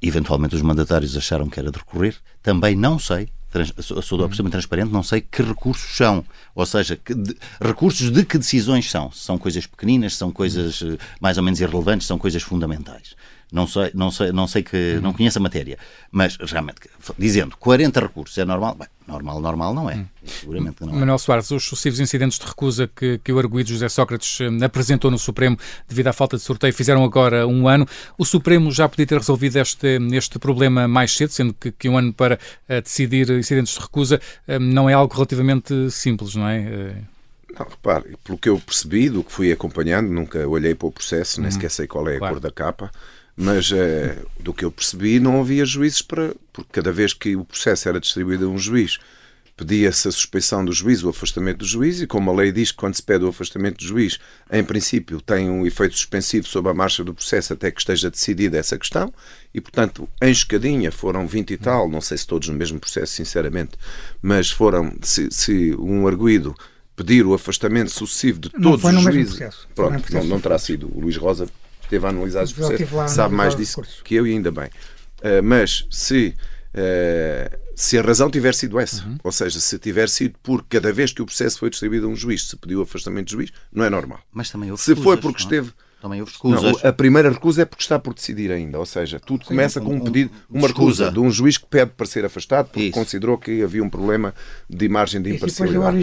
[0.00, 2.16] Eventualmente os mandatários acharam que era de recorrer.
[2.40, 6.24] Também não sei, trans, sou, sou absolutamente transparente, não sei que recursos são.
[6.54, 9.10] Ou seja, de, recursos de que decisões são.
[9.10, 13.16] São coisas pequeninas, são coisas eh, mais ou menos irrelevantes, são coisas fundamentais.
[13.52, 15.76] Não sei, não sei, não sei que não conheço a matéria,
[16.10, 19.96] mas realmente dizendo 40 recursos é normal, bem, normal, normal não é.
[19.96, 20.06] Hum.
[20.24, 20.98] Seguramente que não é.
[20.98, 25.10] Manuel Soares, os sucessivos incidentes de recusa que, que o arguído José Sócrates hum, apresentou
[25.10, 25.58] no Supremo
[25.88, 27.86] devido à falta de sorteio fizeram agora um ano.
[28.16, 31.98] O Supremo já podia ter resolvido este, este problema mais cedo, sendo que, que um
[31.98, 36.60] ano para uh, decidir incidentes de recusa uh, não é algo relativamente simples, não é?
[36.60, 37.20] Uh...
[37.58, 41.40] Não, repare, pelo que eu percebi, do que fui acompanhando, nunca olhei para o processo,
[41.40, 41.52] nem uhum.
[41.52, 42.34] sequer sei qual é a claro.
[42.34, 42.92] cor da capa
[43.36, 46.34] mas é, do que eu percebi não havia juízes para.
[46.52, 48.98] Porque cada vez que o processo era distribuído a um juiz,
[49.60, 52.78] pedia-se a suspeição do juiz, o afastamento do juiz, e como a lei diz que
[52.78, 54.18] quando se pede o afastamento do juiz,
[54.50, 58.56] em princípio tem um efeito suspensivo sobre a marcha do processo até que esteja decidida
[58.56, 59.12] essa questão,
[59.52, 63.12] e portanto, em escadinha foram 20 e tal, não sei se todos no mesmo processo,
[63.12, 63.72] sinceramente,
[64.22, 66.54] mas foram, se, se um arguído
[66.96, 69.66] pedir o afastamento sucessivo de todos os juízes.
[69.74, 70.90] Pronto, não, não terá sido.
[70.94, 71.48] O Luís Rosa
[71.90, 74.66] esteve a analisar os processos, sabe mais disso que eu e ainda bem.
[75.18, 76.34] Uh, mas se,
[76.74, 79.18] uh, se a razão tiver sido essa, uhum.
[79.22, 82.16] ou seja, se tiver sido por cada vez que o processo foi distribuído a um
[82.16, 84.20] juiz, se pediu o afastamento do juiz, não é normal.
[84.32, 85.42] Mas também houve Se foi porque?
[85.42, 85.44] É?
[85.44, 85.72] esteve.
[86.00, 86.62] Também houve recusas.
[86.62, 89.82] Não, a primeira recusa é porque está por decidir ainda, ou seja, tudo Sim, começa
[89.82, 92.92] com um pedido, uma recusa de um juiz que pede para ser afastado porque Isso.
[92.92, 94.34] considerou que havia um problema
[94.66, 95.98] de margem de imparcialidade.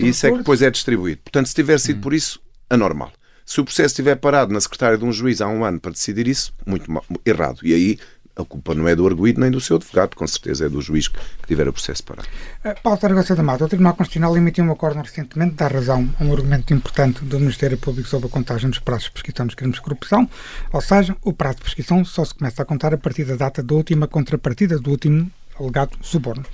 [0.00, 1.20] Isso é que depois é distribuído.
[1.22, 2.00] Portanto, se tiver sido hum.
[2.00, 3.12] por isso, anormal.
[3.46, 6.26] Se o processo estiver parado na secretária de um juiz há um ano para decidir
[6.26, 7.60] isso, muito mal, errado.
[7.62, 7.98] E aí
[8.34, 11.06] a culpa não é do arguído nem do seu advogado, com certeza é do juiz
[11.06, 12.28] que tiver o processo parado.
[12.64, 16.24] Uh, Paulo Targosa da Mata, o Tribunal Constitucional emitiu um acordo recentemente, dá razão a
[16.24, 19.76] um argumento importante do Ministério Público sobre a contagem dos prazos de prescrição dos crimes
[19.76, 20.28] de corrupção,
[20.72, 23.62] ou seja, o prazo de prescrição só se começa a contar a partir da data
[23.62, 26.44] da última contrapartida do último alegado suborno.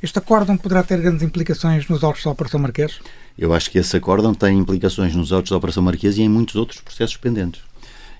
[0.00, 3.00] Este acórdão poderá ter grandes implicações nos autos da Operação Marquês?
[3.36, 6.54] Eu acho que esse acórdão tem implicações nos autos da Operação Marquês e em muitos
[6.54, 7.62] outros processos pendentes.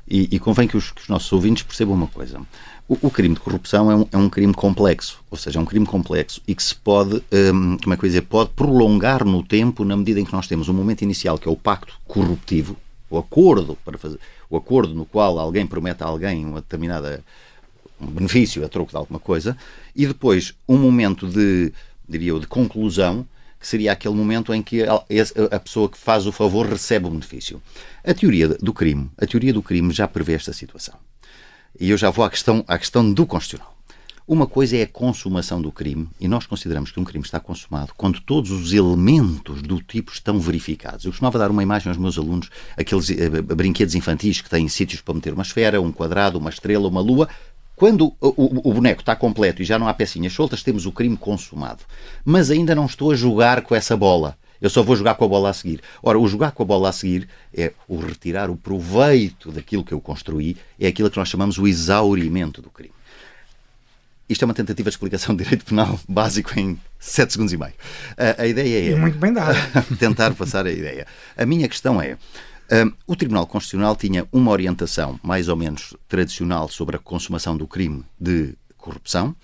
[0.07, 2.41] E, e convém que os, que os, nossos ouvintes percebam uma coisa.
[2.87, 5.65] O, o crime de corrupção é um, é um, crime complexo, ou seja, é um
[5.65, 9.43] crime complexo e que se pode, hum, como é que eu dizer, pode prolongar no
[9.43, 12.77] tempo na medida em que nós temos um momento inicial que é o pacto corruptivo,
[13.09, 14.19] o acordo para fazer,
[14.51, 17.25] o acordo no qual alguém promete a alguém uma determinada
[17.99, 19.57] um benefício a troco de alguma coisa,
[19.97, 21.73] e depois um momento de,
[22.07, 23.27] diria eu, de conclusão
[23.65, 27.63] que seria aquele momento em que a, pessoa que faz o favor recebe o benefício.
[28.05, 30.95] A teoria do crime, a teoria do crime já prevê esta situação.
[31.81, 33.75] E eu já vou à questão, à questão do constitucional.
[34.29, 37.93] Uma coisa é a consumação do crime, e nós consideramos que um crime está consumado
[37.97, 41.07] quando todos os elementos do tipo estão verificados.
[41.07, 45.01] Eu costumava dar uma imagem aos meus alunos, aqueles eh, brinquedos infantis que têm sítios
[45.01, 47.31] para meter uma esfera, um quadrado, uma estrela, uma lua.
[47.77, 50.93] Quando o, o, o, boneco está completo e já não há pecinhas soltas, temos o
[50.93, 51.83] crime consumado.
[52.25, 54.37] Mas ainda não estou a jogar com essa bola.
[54.61, 55.81] Eu só vou jogar com a bola a seguir.
[56.03, 59.93] Ora, o jogar com a bola a seguir é o retirar o proveito daquilo que
[59.93, 62.95] eu construí, é aquilo que nós chamamos o exaurimento do crime.
[64.29, 67.75] Isto é uma tentativa de explicação de direito penal básico em 7 segundos e meio.
[68.17, 68.93] A, a ideia é.
[68.93, 69.59] E muito bem dado.
[69.99, 71.07] tentar passar a ideia.
[71.37, 72.17] A minha questão é.
[73.07, 78.05] O Tribunal Constitucional tinha uma orientação mais ou menos tradicional sobre a consumação do crime
[78.19, 79.35] de corrupção.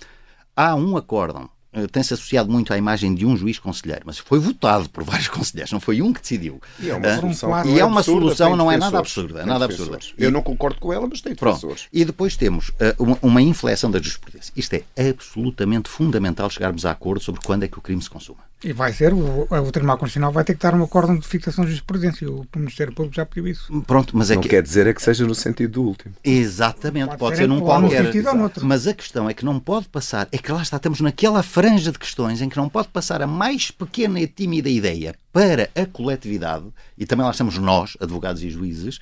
[0.55, 4.39] Há um acórdão eh, tem-se associado muito à imagem de um juiz conselheiro, mas foi
[4.39, 6.61] votado por vários conselheiros, não foi um que decidiu.
[6.79, 9.45] E é uma ah, solução, e é uma solução não é nada absurda.
[9.45, 9.99] Nada absurda.
[10.17, 11.87] Eu não concordo com ela, mas tem defensores.
[11.93, 14.51] E depois temos uh, uma, uma, inflexão da jurisprudência.
[14.55, 18.50] Isto é absolutamente fundamental chegarmos a acordo sobre quando é que o crime se consuma.
[18.63, 21.63] E vai ser, o, o Tribunal Constitucional vai ter que dar um acórdão de fixação
[21.63, 22.29] de jurisprudência.
[22.29, 23.81] O Ministério Público já pediu isso.
[23.87, 24.49] Pronto, mas é não que...
[24.49, 26.13] quer dizer é que seja no sentido do último.
[26.23, 28.13] Exatamente, pode, pode ser, ser num qualquer.
[28.61, 31.91] Mas a questão é que não pode passar, é que lá está, estamos naquela franja
[31.91, 35.85] de questões em que não pode passar a mais pequena e tímida ideia para a
[35.87, 38.99] coletividade, e também lá estamos nós, advogados e juízes,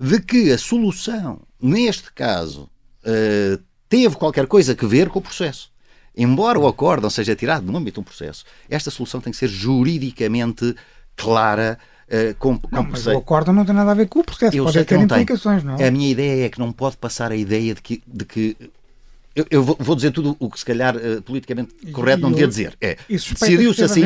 [0.00, 2.68] de que a solução, neste caso,
[3.04, 5.70] uh, teve qualquer coisa a ver com o processo
[6.16, 9.48] embora o acórdão seja tirado no âmbito de um processo, esta solução tem que ser
[9.48, 10.74] juridicamente
[11.16, 11.78] clara.
[12.06, 14.64] Uh, com, não, mas o acórdão não tem nada a ver com o processo, eu
[14.64, 15.70] pode ter implicações, tem.
[15.72, 15.88] não é?
[15.88, 18.56] A minha ideia é que não pode passar a ideia de que, de que
[19.36, 22.30] eu, eu vou, vou, dizer tudo o que se calhar uh, politicamente correto e, não
[22.30, 22.74] devia dizer.
[22.80, 24.00] É, decidiu-se assim.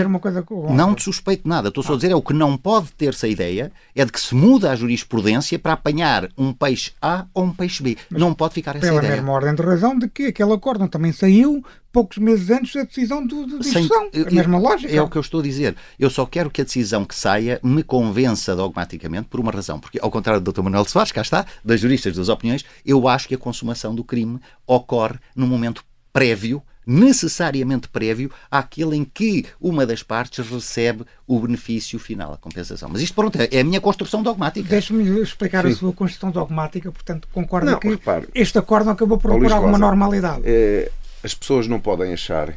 [0.75, 1.69] não te suspeito nada.
[1.69, 4.21] Estou só a dizer é o que não pode ter-se a ideia é de que
[4.21, 7.97] se muda a jurisprudência para apanhar um peixe A ou um peixe B.
[8.11, 9.03] Mas não pode ficar essa pela ideia.
[9.03, 12.83] Pela mesma ordem de razão de que aquele acórdão também saiu poucos meses antes da
[12.83, 13.65] decisão de.
[13.65, 13.89] Sem,
[14.27, 14.93] a mesma lógica.
[14.93, 15.77] É o que eu estou a dizer.
[15.99, 19.79] Eu só quero que a decisão que saia me convença dogmaticamente por uma razão.
[19.79, 20.63] Porque, ao contrário do Dr.
[20.63, 24.41] Manuel Soares, cá está, das juristas das opiniões, eu acho que a consumação do crime
[24.67, 31.99] ocorre num momento prévio necessariamente prévio àquele em que uma das partes recebe o benefício
[31.99, 32.89] final, a compensação.
[32.91, 34.69] Mas isto, pronto, é a minha construção dogmática.
[34.69, 35.73] Deixe-me explicar Sim.
[35.73, 40.43] a sua construção dogmática, portanto, concordo que repare, este acordo acabou por por alguma normalidade.
[40.45, 40.91] É,
[41.23, 42.57] as pessoas não podem achar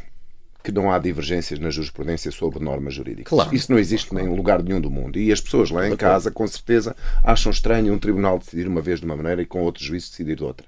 [0.63, 3.29] que não há divergências na jurisprudência sobre normas jurídicas.
[3.29, 3.53] Claro.
[3.53, 4.25] Isso não existe claro.
[4.25, 5.19] em lugar nenhum do mundo.
[5.19, 8.99] E as pessoas lá em casa, com certeza, acham estranho um tribunal decidir uma vez
[8.99, 10.65] de uma maneira e com outro juízo decidir de outra.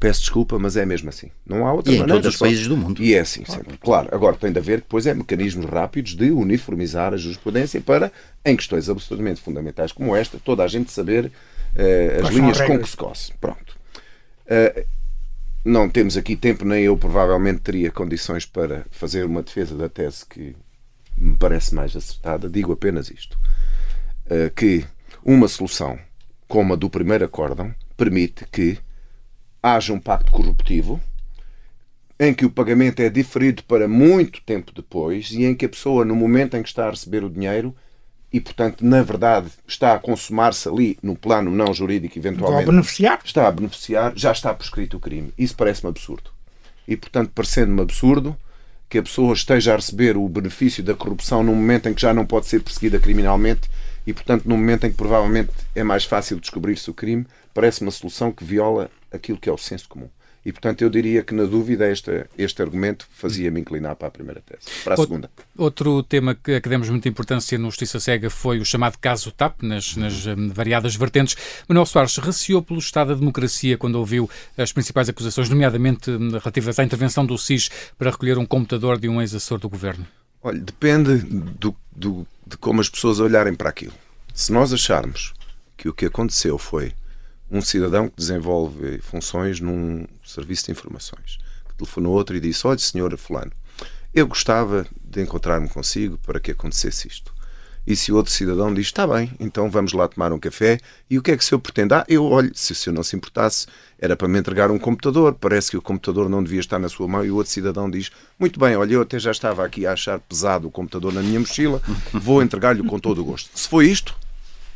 [0.00, 1.30] Peço desculpa, mas é mesmo assim.
[1.46, 2.18] Não há outra e maneira.
[2.18, 3.02] em todos os países do mundo.
[3.02, 3.62] E é assim, claro.
[3.62, 3.78] sempre.
[3.78, 8.10] Claro, agora tem de haver depois é mecanismos rápidos de uniformizar a jurisprudência para,
[8.44, 12.88] em questões absolutamente fundamentais como esta, toda a gente saber uh, as linhas com que
[12.88, 13.32] se coce.
[13.40, 13.76] Pronto.
[14.46, 14.84] Uh,
[15.64, 20.26] não temos aqui tempo, nem eu provavelmente teria condições para fazer uma defesa da tese
[20.26, 20.54] que
[21.16, 22.50] me parece mais acertada.
[22.50, 23.38] Digo apenas isto:
[24.26, 24.84] uh, que
[25.24, 25.98] uma solução
[26.46, 28.78] como a do primeiro acórdão permite que
[29.62, 31.00] haja um pacto corruptivo
[32.20, 36.04] em que o pagamento é diferido para muito tempo depois e em que a pessoa,
[36.04, 37.74] no momento em que está a receber o dinheiro,
[38.34, 42.62] e, portanto, na verdade, está a consumar-se ali no plano não jurídico, eventualmente.
[42.62, 43.20] Está a beneficiar?
[43.24, 45.32] Está a beneficiar, já está prescrito o crime.
[45.38, 46.32] Isso parece-me absurdo.
[46.88, 48.36] E, portanto, parecendo-me absurdo
[48.88, 52.12] que a pessoa esteja a receber o benefício da corrupção num momento em que já
[52.12, 53.70] não pode ser perseguida criminalmente
[54.04, 57.92] e, portanto, num momento em que provavelmente é mais fácil descobrir-se o crime, parece uma
[57.92, 60.08] solução que viola aquilo que é o senso comum.
[60.44, 64.42] E, portanto, eu diria que, na dúvida, este, este argumento fazia-me inclinar para a primeira
[64.42, 64.66] tese.
[64.84, 65.30] Para a segunda.
[65.56, 69.62] Outro tema que, que demos muita importância no Justiça Cega foi o chamado caso TAP,
[69.62, 71.34] nas, nas um, variadas vertentes.
[71.66, 74.28] Manuel Soares receou pelo Estado da Democracia quando ouviu
[74.58, 79.08] as principais acusações, nomeadamente um, relativas à intervenção do SIS para recolher um computador de
[79.08, 80.06] um ex-assessor do governo?
[80.42, 83.94] Olha, depende do, do, de como as pessoas olharem para aquilo.
[84.34, 85.32] Se nós acharmos
[85.74, 86.92] que o que aconteceu foi
[87.50, 92.78] um cidadão que desenvolve funções num serviço de informações, que telefonou outro e disse: Olha,
[92.78, 93.52] senhora Fulano,
[94.14, 97.34] eu gostava de encontrar-me consigo para que acontecesse isto.
[97.86, 100.78] E se o outro cidadão diz: Está bem, então vamos lá tomar um café.
[101.10, 101.92] E o que é que o senhor pretende?
[101.92, 103.66] Ah, eu, olho, se o senhor não se importasse,
[103.98, 105.34] era para me entregar um computador.
[105.34, 107.24] Parece que o computador não devia estar na sua mão.
[107.24, 110.18] E o outro cidadão diz: Muito bem, olha, eu até já estava aqui a achar
[110.18, 113.50] pesado o computador na minha mochila, vou entregar-lhe com todo o gosto.
[113.54, 114.16] Se foi isto,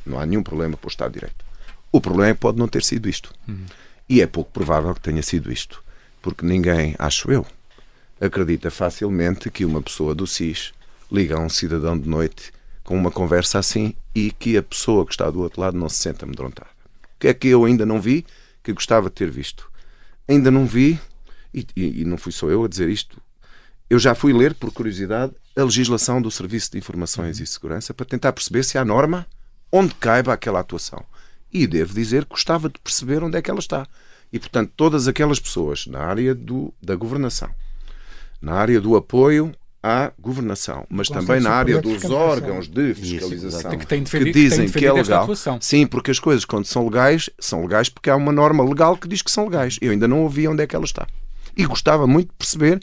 [0.04, 1.47] não há nenhum problema para o Estado de Direito.
[1.90, 3.32] O problema é que pode não ter sido isto.
[3.46, 3.64] Uhum.
[4.08, 5.82] E é pouco provável que tenha sido isto.
[6.20, 7.46] Porque ninguém, acho eu,
[8.20, 10.72] acredita facilmente que uma pessoa do SIS
[11.10, 15.12] liga a um cidadão de noite com uma conversa assim e que a pessoa que
[15.12, 16.70] está do outro lado não se sente amedrontada.
[17.16, 18.24] O que é que eu ainda não vi
[18.62, 19.70] que gostava de ter visto?
[20.26, 21.00] Ainda não vi,
[21.52, 23.20] e, e, e não fui só eu a dizer isto,
[23.90, 28.06] eu já fui ler, por curiosidade, a legislação do Serviço de Informações e Segurança para
[28.06, 29.26] tentar perceber se há norma
[29.72, 31.04] onde caiba aquela atuação.
[31.52, 33.86] E devo dizer que gostava de perceber onde é que ela está.
[34.32, 37.48] E, portanto, todas aquelas pessoas na área do, da governação,
[38.40, 43.86] na área do apoio à governação, mas também na área dos órgãos de fiscalização que,
[43.86, 45.26] que, que dizem que é legal.
[45.60, 49.08] Sim, porque as coisas, quando são legais, são legais porque há uma norma legal que
[49.08, 49.78] diz que são legais.
[49.80, 51.06] Eu ainda não ouvi onde é que ela está.
[51.56, 52.82] E gostava muito de perceber,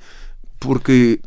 [0.59, 1.19] porque,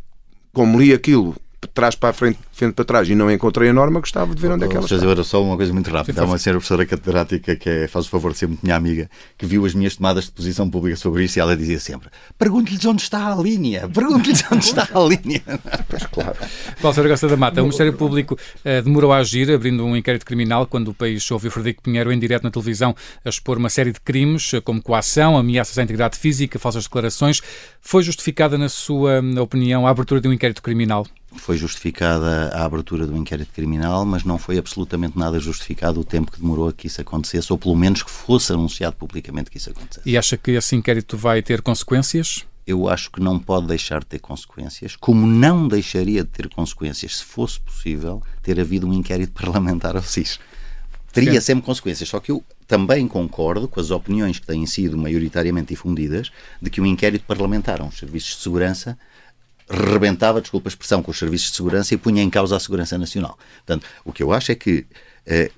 [0.53, 3.98] como li aquilo trás para a frente, frente para trás e não encontrei a norma,
[4.00, 4.96] gostava de ver onde é que ela está.
[4.96, 6.22] Agora só uma coisa muito rápida.
[6.22, 9.10] Há uma senhora professora catedrática que é, faz o favor de ser muito minha amiga,
[9.36, 12.84] que viu as minhas tomadas de posição pública sobre isso e ela dizia sempre: pergunte-lhes
[12.84, 15.42] onde está a linha, pergunte-lhes onde está a linha.
[15.88, 16.36] Pois claro.
[16.80, 20.66] Paulo Saragossa da Mata, o Ministério Público uh, demorou a agir, abrindo um inquérito criminal
[20.66, 22.94] quando o país ouviu Frederico Pinheiro em direto na televisão
[23.24, 27.40] a expor uma série de crimes, eh, como coação, ameaças à integridade física, falsas declarações.
[27.80, 31.06] Foi justificada, na sua opinião, a abertura de um inquérito criminal?
[31.36, 36.32] Foi justificada a abertura do inquérito criminal, mas não foi absolutamente nada justificado o tempo
[36.32, 39.70] que demorou a que isso acontecesse, ou pelo menos que fosse anunciado publicamente que isso
[39.70, 40.08] acontecesse.
[40.08, 42.46] E acha que esse inquérito vai ter consequências?
[42.66, 47.18] Eu acho que não pode deixar de ter consequências, como não deixaria de ter consequências
[47.18, 50.38] se fosse possível ter havido um inquérito parlamentar ao SIS.
[51.12, 51.46] Teria Sim.
[51.46, 56.30] sempre consequências, só que eu também concordo com as opiniões que têm sido maioritariamente difundidas
[56.60, 58.98] de que um inquérito parlamentar aos serviços de segurança
[59.68, 62.96] rebentava, desculpa a expressão, com os serviços de segurança e punha em causa a segurança
[62.96, 63.38] nacional.
[63.66, 64.87] Portanto, o que eu acho é que
[65.26, 65.50] eh,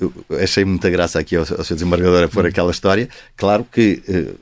[0.42, 3.08] achei muita graça aqui ao, ao seu desembargador a pôr aquela história.
[3.36, 4.34] Claro que eh,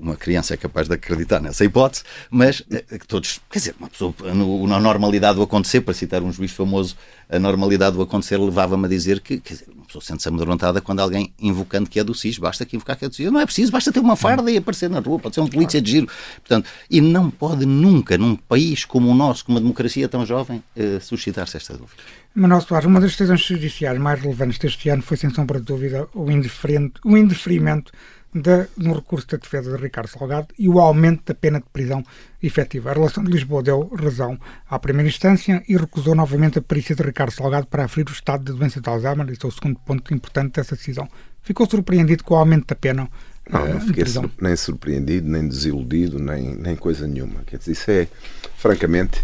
[0.00, 3.88] uma criança é capaz de acreditar nessa hipótese, mas eh, que todos, quer dizer, uma
[3.88, 6.96] pessoa, na normalidade do acontecer, para citar um juiz famoso,
[7.28, 11.00] a normalidade do acontecer levava-me a dizer que, quer dizer, uma pessoa sente-se amedrontada quando
[11.00, 13.30] alguém invocando que é do SIS, basta que invocar que é do SIS.
[13.30, 15.80] Não é preciso, basta ter uma farda e aparecer na rua, pode ser um polícia
[15.80, 16.08] de giro.
[16.36, 20.62] Portanto, e não pode nunca, num país como o nosso, com uma democracia tão jovem,
[20.76, 22.02] uh, suscitar-se esta dúvida.
[22.34, 26.08] Manuel Soares, uma das decisões judiciais mais relevantes deste ano foi, sem sombra de dúvida,
[26.14, 27.92] o, o indeferimento
[28.34, 32.04] da, no recurso da defesa de Ricardo Salgado e o aumento da pena de prisão
[32.42, 32.90] efetiva.
[32.90, 34.38] A relação de Lisboa deu razão
[34.68, 38.44] à primeira instância e recusou novamente a perícia de Ricardo Salgado para aferir o estado
[38.44, 39.28] de doença de Alzheimer.
[39.30, 41.08] Esse é o segundo ponto importante dessa decisão.
[41.42, 43.08] Ficou surpreendido com o aumento da pena
[43.50, 47.42] não, não fiquei sur nem surpreendido, nem desiludido, nem, nem coisa nenhuma.
[47.46, 48.08] Quer dizer, isso é,
[48.56, 49.20] francamente,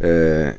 [0.00, 0.58] uh,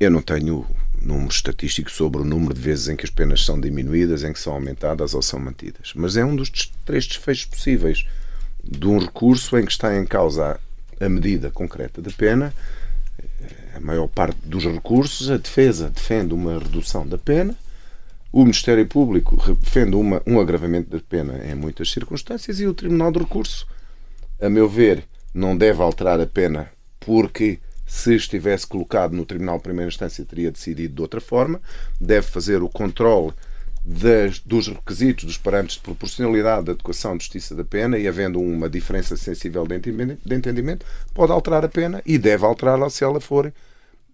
[0.00, 0.66] eu não tenho
[1.08, 4.38] número estatístico sobre o número de vezes em que as penas são diminuídas, em que
[4.38, 5.92] são aumentadas ou são mantidas.
[5.94, 6.50] Mas é um dos
[6.84, 8.06] três desfechos possíveis
[8.62, 10.60] de um recurso em que está em causa
[11.00, 12.52] a medida concreta de pena.
[13.74, 17.56] A maior parte dos recursos, a defesa defende uma redução da pena,
[18.30, 23.10] o Ministério Público defende uma, um agravamento da pena em muitas circunstâncias e o Tribunal
[23.10, 23.66] de Recurso,
[24.40, 26.68] a meu ver, não deve alterar a pena
[27.00, 31.58] porque se estivesse colocado no Tribunal de Primeira Instância, teria decidido de outra forma.
[31.98, 33.32] Deve fazer o controle
[33.82, 38.38] das, dos requisitos, dos parâmetros de proporcionalidade da adequação de justiça da pena e havendo
[38.38, 39.76] uma diferença sensível de
[40.34, 43.50] entendimento, pode alterar a pena e deve alterá-la se ela for,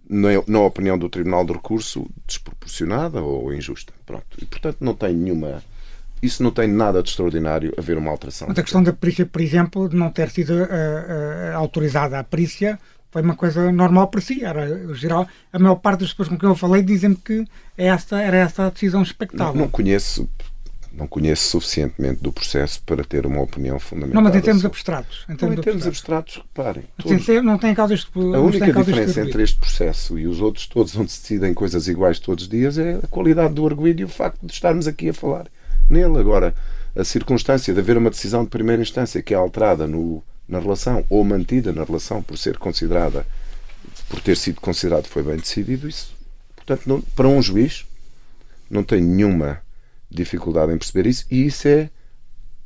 [0.08, 3.92] na, na opinião do Tribunal de Recurso, desproporcionada ou injusta.
[4.06, 4.24] Pronto.
[4.40, 5.64] E, portanto, não tem nenhuma
[6.22, 8.48] isso não tem nada de extraordinário haver uma alteração.
[8.48, 12.24] Mas a questão da perícia, por exemplo, de não ter sido uh, uh, autorizada a
[12.24, 12.80] perícia
[13.14, 14.44] foi uma coisa normal para si.
[14.44, 15.28] Era geral.
[15.52, 17.46] A maior parte das pessoas com quem eu falei dizem que
[17.78, 19.54] essa, era essa a decisão expectável.
[19.54, 20.28] Não, não, conheço.
[20.92, 24.20] Não conheço suficientemente do processo para ter uma opinião fundamental.
[24.20, 25.24] Não, mas em termos abstratos.
[25.28, 26.84] Em termos, não, em termos abstratos, reparem.
[27.00, 30.94] Todos, não tem causa este, A única diferença entre este processo e os outros todos,
[30.98, 34.08] onde se decidem coisas iguais todos os dias, é a qualidade do arguído e o
[34.08, 35.46] facto de estarmos aqui a falar
[35.88, 36.18] nele.
[36.18, 36.52] Agora,
[36.96, 41.04] a circunstância de haver uma decisão de primeira instância que é alterada no, na relação
[41.08, 43.26] ou mantida na relação por ser considerada,
[44.08, 46.14] por ter sido considerado foi bem decidido, isso,
[46.54, 47.86] portanto, não, para um juiz
[48.70, 49.62] não tem nenhuma
[50.10, 51.90] dificuldade em perceber isso e isso é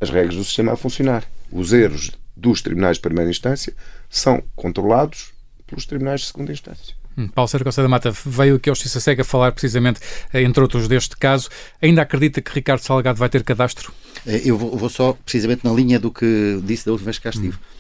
[0.01, 1.25] as regras do sistema a funcionar.
[1.51, 3.75] Os erros dos tribunais de primeira instância
[4.09, 5.33] são controlados
[5.67, 6.98] pelos tribunais de segunda instância.
[7.19, 9.99] Hum, Paulo Sérgio Costa da Mata veio aqui ao Justiça Cega falar precisamente,
[10.33, 11.49] eh, entre outros, deste caso.
[11.83, 13.93] Ainda acredita que Ricardo Salgado vai ter cadastro?
[14.25, 17.31] Eh, eu vou, só, precisamente na linha do que disse da última vez que cá
[17.31, 17.57] estive.
[17.57, 17.79] Hum.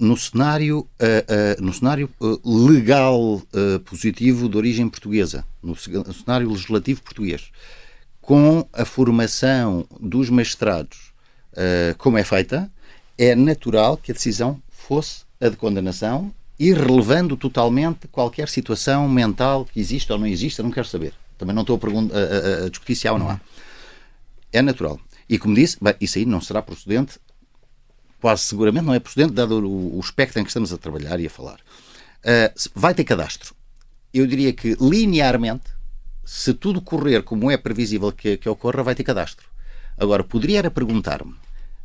[0.00, 3.40] No cenário, uh, uh, no cenário uh, legal
[3.84, 7.52] positivo de origem portuguesa, no, no cenário legislativo português,
[8.20, 11.12] com a formação dos magistrados
[11.98, 12.72] como é feita,
[13.18, 16.32] é natural que a decisão fosse a de condenação
[16.68, 21.12] irrelevando totalmente qualquer situação mental que existe ou não existe, eu não quero saber.
[21.36, 23.40] Também não estou a, a, a discutir se há ou não há.
[24.52, 25.00] É natural.
[25.28, 27.18] E como disse, bem, isso aí não será procedente,
[28.20, 31.26] quase seguramente não é procedente, dado o, o espectro em que estamos a trabalhar e
[31.26, 31.58] a falar.
[32.20, 33.54] Uh, vai ter cadastro.
[34.14, 35.64] Eu diria que linearmente,
[36.24, 39.48] se tudo correr como é previsível que, que ocorra, vai ter cadastro.
[39.98, 41.34] Agora, poderia era perguntar-me,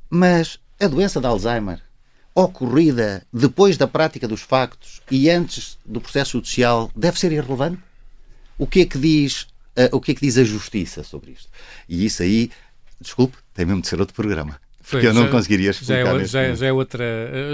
[0.07, 1.82] mas a doença de Alzheimer
[2.38, 7.82] ocorrida depois da prática dos factos e antes do processo judicial deve ser irrelevante?
[8.60, 11.50] O que é que diz, uh, o que é que diz a justiça sobre isto?
[11.90, 12.52] E isso aí,
[13.02, 14.62] desculpe, tem mesmo de ser outro programa.
[14.90, 16.06] Porque eu não já, conseguiria explicar.
[16.06, 17.04] Já é, já, já é outra,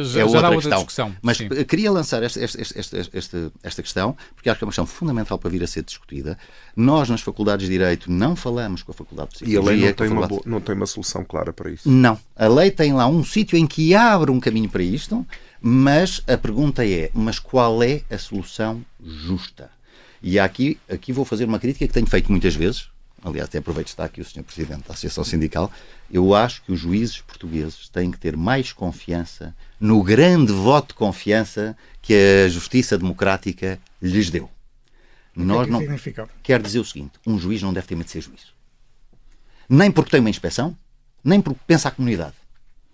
[0.03, 0.77] já, é outra, outra questão.
[0.77, 1.15] discussão.
[1.21, 1.47] Mas sim.
[1.67, 5.37] queria lançar esta, esta, esta, esta, esta questão, porque acho que é uma questão fundamental
[5.39, 6.37] para vir a ser discutida.
[6.75, 9.59] Nós, nas faculdades de Direito, não falamos com a Faculdade de Psicologia.
[9.59, 11.89] E a lei não tem, uma, boa, não tem uma solução clara para isso?
[11.89, 12.19] Não.
[12.35, 15.25] A lei tem lá um sítio em que abre um caminho para isto,
[15.59, 19.71] mas a pergunta é: mas qual é a solução justa?
[20.21, 22.87] E aqui, aqui vou fazer uma crítica que tenho feito muitas vezes,
[23.23, 24.43] aliás, até aproveito está aqui o Sr.
[24.43, 25.71] Presidente da Associação Sindical,
[26.11, 30.93] eu acho que os juízes portugueses têm que ter mais confiança no grande voto de
[30.95, 32.13] confiança que
[32.45, 34.49] a justiça democrática lhes deu.
[35.35, 35.79] Nós que não...
[35.79, 36.29] significa?
[36.43, 38.53] Quer dizer o seguinte: um juiz não deve ter medo de ser juiz.
[39.67, 40.77] Nem porque tem uma inspeção,
[41.23, 42.35] nem porque pensa a comunidade.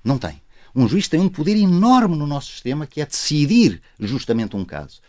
[0.03, 0.41] Não tem.
[0.73, 5.01] Um juiz tem um poder enorme no nosso sistema que é decidir justamente um caso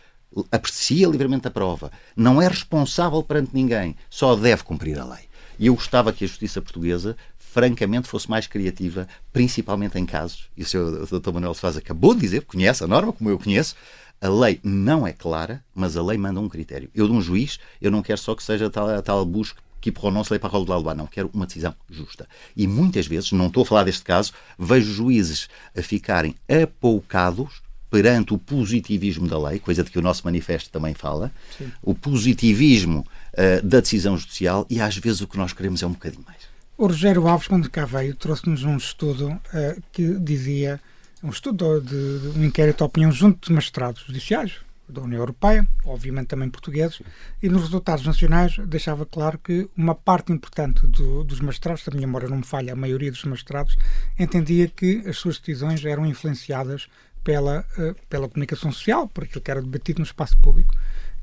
[0.51, 5.29] aprecia livremente a prova, não é responsável perante ninguém, só deve cumprir a lei.
[5.59, 10.63] E eu gostava que a justiça portuguesa, francamente, fosse mais criativa, principalmente em casos, e
[10.63, 11.19] o Sr.
[11.19, 11.31] Dr.
[11.31, 13.75] Manuel Faz acabou de dizer, conhece a norma, como eu conheço,
[14.21, 16.89] a lei não é clara, mas a lei manda um critério.
[16.93, 19.91] Eu, de um juiz, eu não quero só que seja tal, a tal busca que
[19.91, 22.29] prononce lei para a rola não, quero uma decisão justa.
[22.55, 28.33] E muitas vezes, não estou a falar deste caso, vejo juízes a ficarem apoucados perante
[28.33, 31.69] o positivismo da lei, coisa de que o nosso manifesto também fala, Sim.
[31.83, 35.91] o positivismo uh, da decisão judicial e às vezes o que nós queremos é um
[35.91, 36.39] bocadinho mais.
[36.77, 40.79] O Rogério Alves, quando cá veio, trouxe-nos um estudo uh, que dizia,
[41.21, 44.53] um estudo de, de, um inquérito de opinião junto de magistrados judiciais
[44.87, 47.01] da União Europeia, obviamente também portugueses,
[47.41, 51.93] e nos resultados nacionais deixava claro que uma parte importante do, dos magistrados, se a
[51.93, 53.77] minha memória não me falha, a maioria dos magistrados,
[54.17, 56.87] entendia que as suas decisões eram influenciadas
[57.23, 60.73] pela, uh, pela comunicação social, por aquilo que era debatido no espaço público.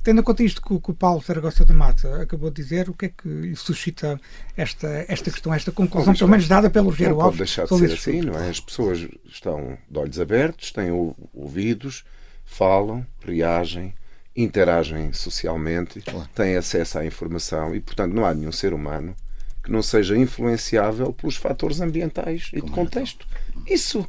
[0.02, 2.94] Tendo em conta isto que, que o Paulo Saragossa da Mata acabou de dizer, o
[2.94, 4.18] que é que suscita
[4.56, 7.24] esta, esta questão, esta conclusão, pelo menos dada pelo Rogério Alves?
[7.24, 8.48] Não pode deixar de ser assim, não é?
[8.48, 10.90] As pessoas estão de olhos abertos, têm
[11.34, 12.04] ouvidos,
[12.44, 13.92] falam, reagem,
[14.34, 16.02] interagem socialmente,
[16.34, 19.14] têm acesso à informação e, portanto, não há nenhum ser humano
[19.62, 23.26] que não seja influenciável pelos fatores ambientais e de contexto.
[23.66, 24.08] Isso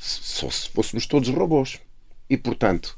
[0.00, 1.78] só se fôssemos todos robôs.
[2.28, 2.96] E, portanto,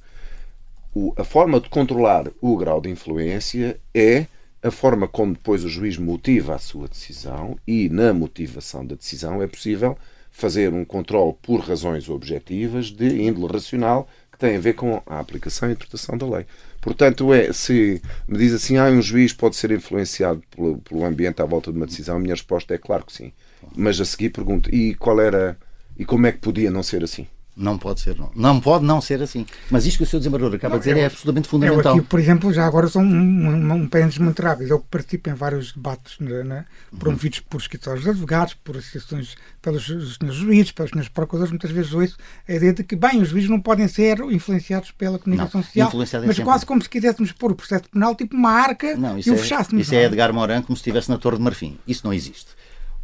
[0.95, 4.27] o, a forma de controlar o grau de influência é
[4.63, 9.43] a forma como depois o juiz motiva a sua decisão e, na motivação da decisão,
[9.43, 9.99] é possível
[10.31, 15.19] fazer um controle por razões objetivas de índole racional que tem a ver com a
[15.19, 16.47] aplicação e interpretação da lei.
[16.81, 21.43] Portanto, é, se me diz assim, ah, um juiz pode ser influenciado pelo, pelo ambiente
[21.43, 23.33] à volta de uma decisão, a minha resposta é claro que sim.
[23.77, 25.57] Mas a seguir pergunto, e qual era
[25.99, 27.27] e como é que podia não ser assim?
[27.55, 28.31] Não pode ser, não.
[28.35, 29.45] Não pode não ser assim.
[29.71, 30.19] Mas isto que o Sr.
[30.19, 31.97] Desembargador acaba não, de dizer é absolutamente fundamental.
[31.97, 34.71] Eu aqui, por exemplo, já agora são um, um, um parênteses muito rápido.
[34.71, 36.65] Eu participo em vários debates né, né,
[36.99, 37.45] promovidos uhum.
[37.51, 41.51] por escritórios de advogados, por associações, pelos senhores juízes, pelos senhores procuradores.
[41.51, 42.17] Muitas vezes ouço
[42.49, 45.91] a ideia de que, bem, os juízes não podem ser influenciados pela comunicação não, social,
[45.95, 46.45] mas sempre.
[46.45, 49.37] quase como se quiséssemos pôr o processo penal tipo uma arca não, e o é,
[49.37, 49.83] fechássemos.
[49.83, 51.79] Isso é Edgar Morin como se estivesse na Torre de Marfim.
[51.87, 52.47] Isso não existe.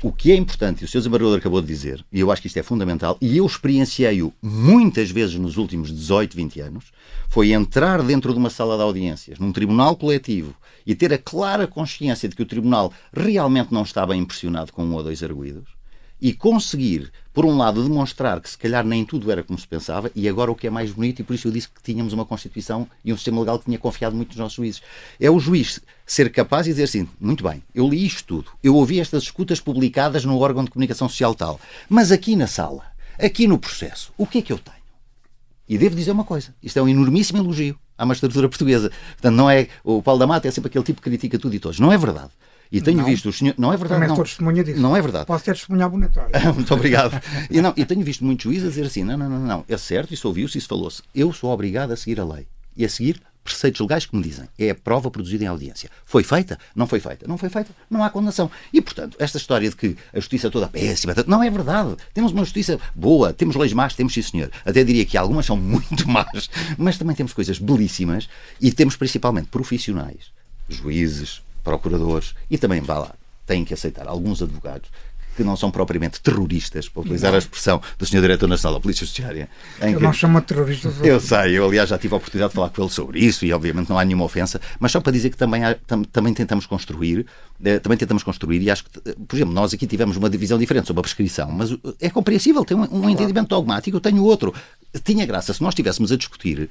[0.01, 0.99] O que é importante, e o Sr.
[0.99, 5.11] Desembargador acabou de dizer, e eu acho que isto é fundamental, e eu experienciei-o muitas
[5.11, 6.85] vezes nos últimos 18, 20 anos,
[7.29, 10.55] foi entrar dentro de uma sala de audiências, num tribunal coletivo,
[10.87, 14.95] e ter a clara consciência de que o tribunal realmente não estava impressionado com um
[14.95, 15.78] ou dois arguídos,
[16.21, 20.11] e conseguir, por um lado, demonstrar que se calhar nem tudo era como se pensava,
[20.14, 22.25] e agora o que é mais bonito, e por isso eu disse que tínhamos uma
[22.25, 24.83] Constituição e um sistema legal que tinha confiado muito nos nossos juízes,
[25.21, 28.75] é o juiz ser capaz de dizer assim: muito bem, eu li isto tudo, eu
[28.75, 32.85] ouvi estas escutas publicadas no órgão de comunicação social tal, mas aqui na sala,
[33.19, 34.79] aqui no processo, o que é que eu tenho?
[35.69, 38.91] E devo dizer uma coisa: isto é um enormíssimo elogio à magistratura portuguesa.
[39.12, 39.69] Portanto, não é.
[39.85, 41.79] O Paulo da Mata é sempre aquele tipo que critica tudo e todos.
[41.79, 42.31] Não é verdade.
[42.71, 43.05] E tenho não.
[43.05, 43.59] visto os senhores.
[43.59, 44.01] Não é verdade.
[44.01, 44.25] Também não.
[44.25, 44.81] testemunha disso.
[44.81, 45.27] Não é verdade.
[45.27, 46.31] Posso ter testemunha abonatória.
[46.53, 47.21] Muito obrigado.
[47.51, 49.77] E, não, e tenho visto muitos juízes a dizer assim: não, não, não, não, é
[49.77, 51.03] certo, isso ouviu-se, isso falou-se.
[51.14, 52.47] Eu sou obrigado a seguir a lei.
[52.77, 55.91] E a seguir preceitos legais que me dizem é a prova produzida em audiência.
[56.05, 56.59] Foi feita?
[56.77, 57.27] Não foi feita?
[57.27, 57.71] Não foi feita?
[57.91, 58.51] Não há condenação.
[58.73, 61.97] E, portanto, esta história de que a justiça toda péssima, não é verdade.
[62.12, 64.51] Temos uma justiça boa, temos leis más, temos sim senhor.
[64.64, 68.29] Até diria que algumas são muito más, mas também temos coisas belíssimas
[68.61, 70.31] e temos principalmente profissionais,
[70.69, 73.14] juízes, procuradores e também, vá lá,
[73.47, 74.89] têm que aceitar alguns advogados
[75.39, 78.23] que não são propriamente terroristas, para utilizar a expressão do Sr.
[78.23, 79.49] Diretor Nacional da Polícia Judiciária.
[79.81, 80.03] Em que...
[80.03, 80.95] não chama terroristas.
[81.01, 83.53] Eu sei, eu aliás já tive a oportunidade de falar com ele sobre isso e
[83.53, 86.66] obviamente não há nenhuma ofensa, mas só para dizer que também, há, tam, também tentamos
[86.66, 87.25] construir,
[87.64, 90.59] eh, também tentamos construir e acho que, eh, por exemplo, nós aqui tivemos uma divisão
[90.59, 94.25] diferente sobre a prescrição, mas eh, é compreensível, tem um, um entendimento dogmático, eu tenho
[94.25, 94.53] outro.
[95.05, 96.69] Tinha graça se nós estivéssemos a discutir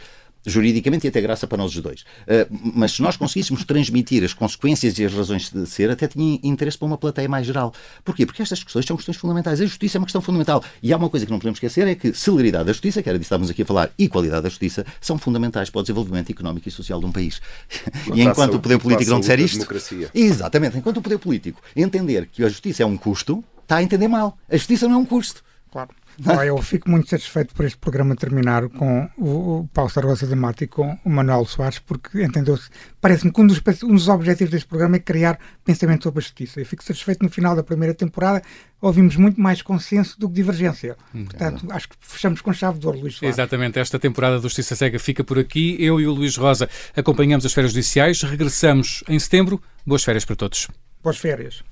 [0.48, 2.02] juridicamente ia ter graça para nós os dois.
[2.02, 6.39] Uh, mas se nós conseguíssemos transmitir as consequências e as razões de ser, até tinha
[6.41, 7.74] interesse para uma plateia mais geral.
[8.04, 8.26] Porquê?
[8.26, 9.60] Porque estas questões são questões fundamentais.
[9.62, 10.64] A justiça é uma questão fundamental.
[10.82, 13.18] E há uma coisa que não podemos esquecer, é que celeridade da justiça, que era
[13.18, 16.32] disso que estávamos aqui a falar, e qualidade da justiça, são fundamentais para o desenvolvimento
[16.32, 17.41] económico e social de um país.
[18.14, 19.56] e enquanto o poder político não disser isto...
[19.56, 20.10] Democracia.
[20.14, 20.78] Exatamente.
[20.78, 24.38] Enquanto o poder político entender que a justiça é um custo, está a entender mal.
[24.50, 25.43] A justiça não é um custo.
[25.72, 25.89] Claro.
[26.26, 30.36] Ah, eu fico muito satisfeito por este programa terminar com o, o Paulo Sargosa da
[30.36, 32.70] Mata e com o Manuel Soares, porque entendeu-se.
[32.99, 36.59] Parece-me que um dos, um dos objetivos deste programa é criar pensamento sobre a justiça.
[36.59, 38.41] Eu fico satisfeito no final da primeira temporada.
[38.82, 40.97] Ouvimos muito mais consenso do que divergência.
[41.13, 43.36] Hum, Portanto, acho que fechamos com chave de ouro, Luís Soares.
[43.36, 43.80] Exatamente.
[43.80, 45.78] Esta temporada do Justiça Cega fica por aqui.
[45.80, 48.22] Eu e o Luís Rosa acompanhamos as férias judiciais.
[48.24, 49.61] Regressamos em setembro.
[49.86, 50.68] Boas férias para todos.
[51.03, 51.63] Boas férias.